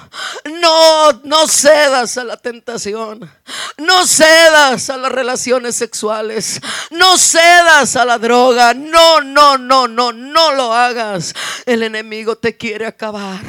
No, 0.60 1.12
no 1.24 1.48
cedas 1.48 2.18
a 2.18 2.24
la 2.24 2.38
tentación. 2.38 3.30
No 3.78 4.06
cedas 4.06 4.90
a 4.90 4.98
las 4.98 5.12
relaciones 5.12 5.76
sexuales. 5.76 6.62
No 6.92 7.18
cedas 7.18 7.96
a 7.96 8.06
la 8.06 8.18
droga. 8.18 8.74
No, 8.74 9.22
no, 9.22 9.58
no 9.58 9.71
no, 9.72 9.88
no, 9.88 10.12
no 10.12 10.52
lo 10.52 10.74
hagas. 10.74 11.34
El 11.66 11.84
enemigo 11.84 12.36
te 12.36 12.58
quiere 12.58 12.86
acabar. 12.86 13.42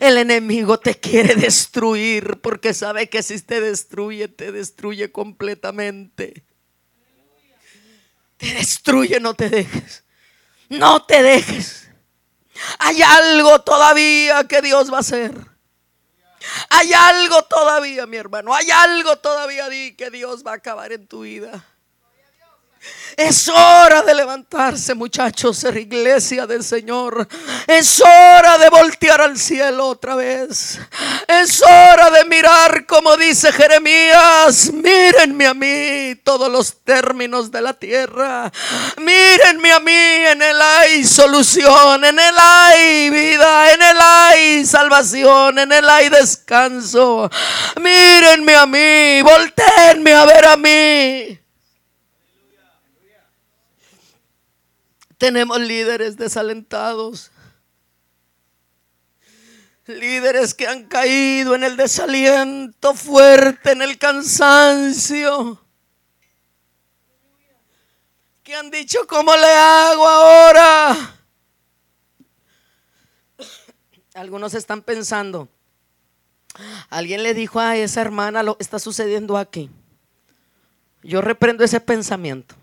El 0.00 0.18
enemigo 0.18 0.80
te 0.80 0.98
quiere 0.98 1.36
destruir 1.36 2.40
porque 2.40 2.74
sabe 2.74 3.08
que 3.08 3.22
si 3.22 3.40
te 3.40 3.60
destruye, 3.60 4.26
te 4.26 4.50
destruye 4.50 5.12
completamente. 5.12 6.44
Te 8.38 8.54
destruye, 8.54 9.20
no 9.20 9.34
te 9.34 9.48
dejes. 9.48 10.02
No 10.68 11.04
te 11.04 11.22
dejes. 11.22 11.88
Hay 12.80 13.00
algo 13.00 13.60
todavía 13.60 14.48
que 14.48 14.60
Dios 14.60 14.92
va 14.92 14.96
a 14.96 15.00
hacer. 15.00 15.32
Hay 16.70 16.92
algo 16.92 17.42
todavía, 17.44 18.04
mi 18.06 18.16
hermano. 18.16 18.52
Hay 18.52 18.68
algo 18.72 19.16
todavía 19.18 19.68
que 19.96 20.10
Dios 20.10 20.44
va 20.44 20.52
a 20.52 20.56
acabar 20.56 20.90
en 20.90 21.06
tu 21.06 21.20
vida. 21.20 21.64
Es 23.16 23.48
hora 23.48 24.02
de 24.02 24.14
levantarse, 24.14 24.94
muchachos, 24.94 25.58
ser 25.58 25.76
iglesia 25.76 26.46
del 26.46 26.62
Señor. 26.62 27.26
Es 27.66 28.00
hora 28.00 28.58
de 28.58 28.68
voltear 28.70 29.20
al 29.20 29.36
cielo 29.36 29.88
otra 29.88 30.14
vez. 30.14 30.78
Es 31.26 31.60
hora 31.62 32.10
de 32.10 32.24
mirar, 32.26 32.86
como 32.86 33.16
dice 33.16 33.52
Jeremías, 33.52 34.72
mírenme 34.72 35.46
a 35.48 35.54
mí 35.54 36.14
todos 36.22 36.50
los 36.50 36.84
términos 36.84 37.50
de 37.50 37.60
la 37.60 37.74
tierra. 37.74 38.52
Mírenme 38.98 39.72
a 39.72 39.80
mí, 39.80 39.92
en 39.92 40.40
él 40.40 40.62
hay 40.62 41.04
solución, 41.04 42.04
en 42.04 42.18
él 42.18 42.34
hay 42.38 43.10
vida, 43.10 43.72
en 43.72 43.82
él 43.82 43.96
hay 44.00 44.64
salvación, 44.64 45.58
en 45.58 45.72
él 45.72 45.88
hay 45.88 46.08
descanso. 46.08 47.28
Mírenme 47.80 48.54
a 48.54 48.66
mí, 48.66 49.22
volteenme 49.22 50.14
a 50.14 50.24
ver 50.24 50.46
a 50.46 50.56
mí. 50.56 51.47
Tenemos 55.18 55.60
líderes 55.60 56.16
desalentados. 56.16 57.32
Líderes 59.86 60.54
que 60.54 60.66
han 60.66 60.84
caído 60.84 61.54
en 61.54 61.64
el 61.64 61.76
desaliento 61.76 62.94
fuerte, 62.94 63.72
en 63.72 63.82
el 63.82 63.98
cansancio. 63.98 65.60
Que 68.42 68.54
han 68.54 68.70
dicho, 68.70 69.06
¿cómo 69.06 69.34
le 69.34 69.52
hago 69.52 70.08
ahora? 70.08 71.14
Algunos 74.14 74.54
están 74.54 74.82
pensando, 74.82 75.48
alguien 76.90 77.22
le 77.22 77.34
dijo 77.34 77.60
a 77.60 77.76
esa 77.76 78.00
hermana 78.00 78.42
lo 78.42 78.56
que 78.56 78.64
está 78.64 78.80
sucediendo 78.80 79.36
aquí. 79.36 79.70
Yo 81.04 81.20
reprendo 81.20 81.62
ese 81.62 81.78
pensamiento. 81.78 82.57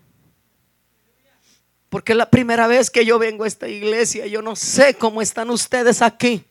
Porque 1.95 2.11
es 2.11 2.17
la 2.17 2.29
primera 2.29 2.67
vez 2.67 2.89
que 2.89 3.05
yo 3.05 3.17
vengo 3.17 3.45
a 3.45 3.47
esta 3.47 3.69
iglesia. 3.69 4.27
Yo 4.27 4.41
no 4.41 4.57
sé 4.57 4.95
cómo 4.95 5.21
están 5.21 5.49
ustedes 5.49 6.01
aquí. 6.01 6.43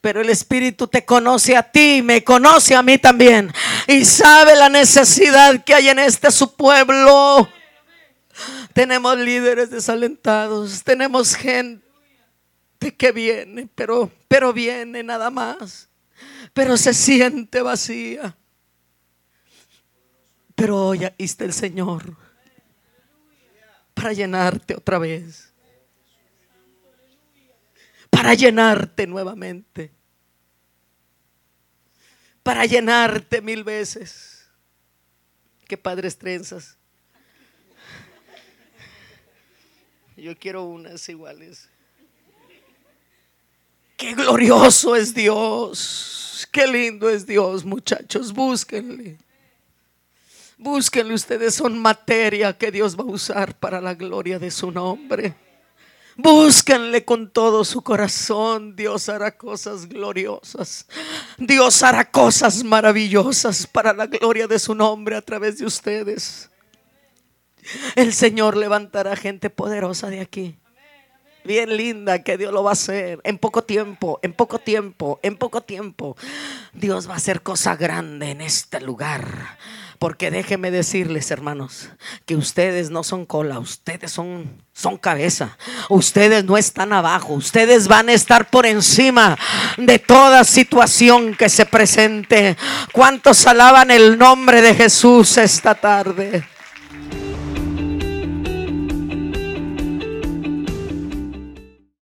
Pero 0.00 0.20
el 0.20 0.30
Espíritu 0.30 0.86
te 0.86 1.04
conoce 1.04 1.56
a 1.56 1.64
ti, 1.64 2.00
me 2.00 2.22
conoce 2.22 2.76
a 2.76 2.82
mí 2.84 2.96
también. 2.96 3.52
Y 3.88 4.04
sabe 4.04 4.54
la 4.54 4.68
necesidad 4.68 5.64
que 5.64 5.74
hay 5.74 5.88
en 5.88 5.98
este 5.98 6.30
su 6.30 6.54
pueblo. 6.54 7.48
Tenemos 8.72 9.18
líderes 9.18 9.70
desalentados. 9.70 10.84
Tenemos 10.84 11.34
gente 11.34 11.82
que 12.96 13.10
viene, 13.10 13.68
pero, 13.74 14.12
pero 14.28 14.52
viene 14.52 15.02
nada 15.02 15.28
más. 15.28 15.88
Pero 16.52 16.76
se 16.76 16.94
siente 16.94 17.62
vacía. 17.62 18.36
Pero 20.54 20.86
hoy 20.86 21.10
está 21.18 21.44
el 21.44 21.52
Señor 21.52 22.27
para 23.98 24.12
llenarte 24.12 24.74
otra 24.76 24.98
vez. 24.98 25.52
Para 28.08 28.32
llenarte 28.34 29.06
nuevamente. 29.08 29.92
Para 32.44 32.64
llenarte 32.64 33.42
mil 33.42 33.64
veces. 33.64 34.46
Qué 35.66 35.76
padres 35.76 36.16
trenzas. 36.16 36.76
Yo 40.16 40.36
quiero 40.38 40.64
unas 40.64 41.08
iguales. 41.08 41.68
Qué 43.96 44.14
glorioso 44.14 44.94
es 44.94 45.12
Dios. 45.12 46.48
Qué 46.52 46.68
lindo 46.68 47.10
es 47.10 47.26
Dios, 47.26 47.64
muchachos. 47.64 48.32
Búsquenle. 48.32 49.18
Búsquenle 50.58 51.14
ustedes, 51.14 51.54
son 51.54 51.78
materia 51.78 52.52
que 52.52 52.72
Dios 52.72 52.98
va 52.98 53.04
a 53.04 53.06
usar 53.06 53.54
para 53.54 53.80
la 53.80 53.94
gloria 53.94 54.40
de 54.40 54.50
su 54.50 54.72
nombre. 54.72 55.36
Búsquenle 56.16 57.04
con 57.04 57.30
todo 57.30 57.64
su 57.64 57.82
corazón. 57.82 58.74
Dios 58.74 59.08
hará 59.08 59.36
cosas 59.36 59.88
gloriosas. 59.88 60.88
Dios 61.38 61.80
hará 61.84 62.10
cosas 62.10 62.64
maravillosas 62.64 63.68
para 63.68 63.92
la 63.92 64.06
gloria 64.06 64.48
de 64.48 64.58
su 64.58 64.74
nombre 64.74 65.14
a 65.14 65.22
través 65.22 65.58
de 65.58 65.64
ustedes. 65.64 66.50
El 67.94 68.12
Señor 68.12 68.56
levantará 68.56 69.14
gente 69.14 69.50
poderosa 69.50 70.10
de 70.10 70.20
aquí. 70.20 70.58
Bien 71.44 71.76
linda 71.76 72.24
que 72.24 72.36
Dios 72.36 72.52
lo 72.52 72.64
va 72.64 72.70
a 72.70 72.72
hacer 72.72 73.20
en 73.22 73.38
poco 73.38 73.62
tiempo, 73.62 74.18
en 74.22 74.32
poco 74.32 74.58
tiempo, 74.58 75.20
en 75.22 75.36
poco 75.36 75.60
tiempo. 75.60 76.16
Dios 76.72 77.08
va 77.08 77.14
a 77.14 77.18
hacer 77.18 77.42
cosa 77.42 77.76
grande 77.76 78.32
en 78.32 78.40
este 78.40 78.80
lugar 78.80 79.56
Porque 79.98 80.30
déjenme 80.30 80.70
decirles, 80.70 81.30
hermanos, 81.30 81.88
que 82.24 82.36
ustedes 82.36 82.90
no 82.90 83.02
son 83.02 83.26
cola, 83.26 83.58
ustedes 83.58 84.12
son, 84.12 84.62
son 84.72 84.96
cabeza. 84.96 85.58
Ustedes 85.88 86.44
no 86.44 86.56
están 86.56 86.92
abajo, 86.92 87.34
ustedes 87.34 87.88
van 87.88 88.08
a 88.08 88.12
estar 88.12 88.48
por 88.48 88.64
encima 88.66 89.36
de 89.76 89.98
toda 89.98 90.44
situación 90.44 91.34
que 91.34 91.48
se 91.48 91.66
presente. 91.66 92.56
¿Cuántos 92.92 93.46
alaban 93.46 93.90
el 93.90 94.16
nombre 94.16 94.62
de 94.62 94.74
Jesús 94.74 95.36
esta 95.36 95.74
tarde? 95.74 96.44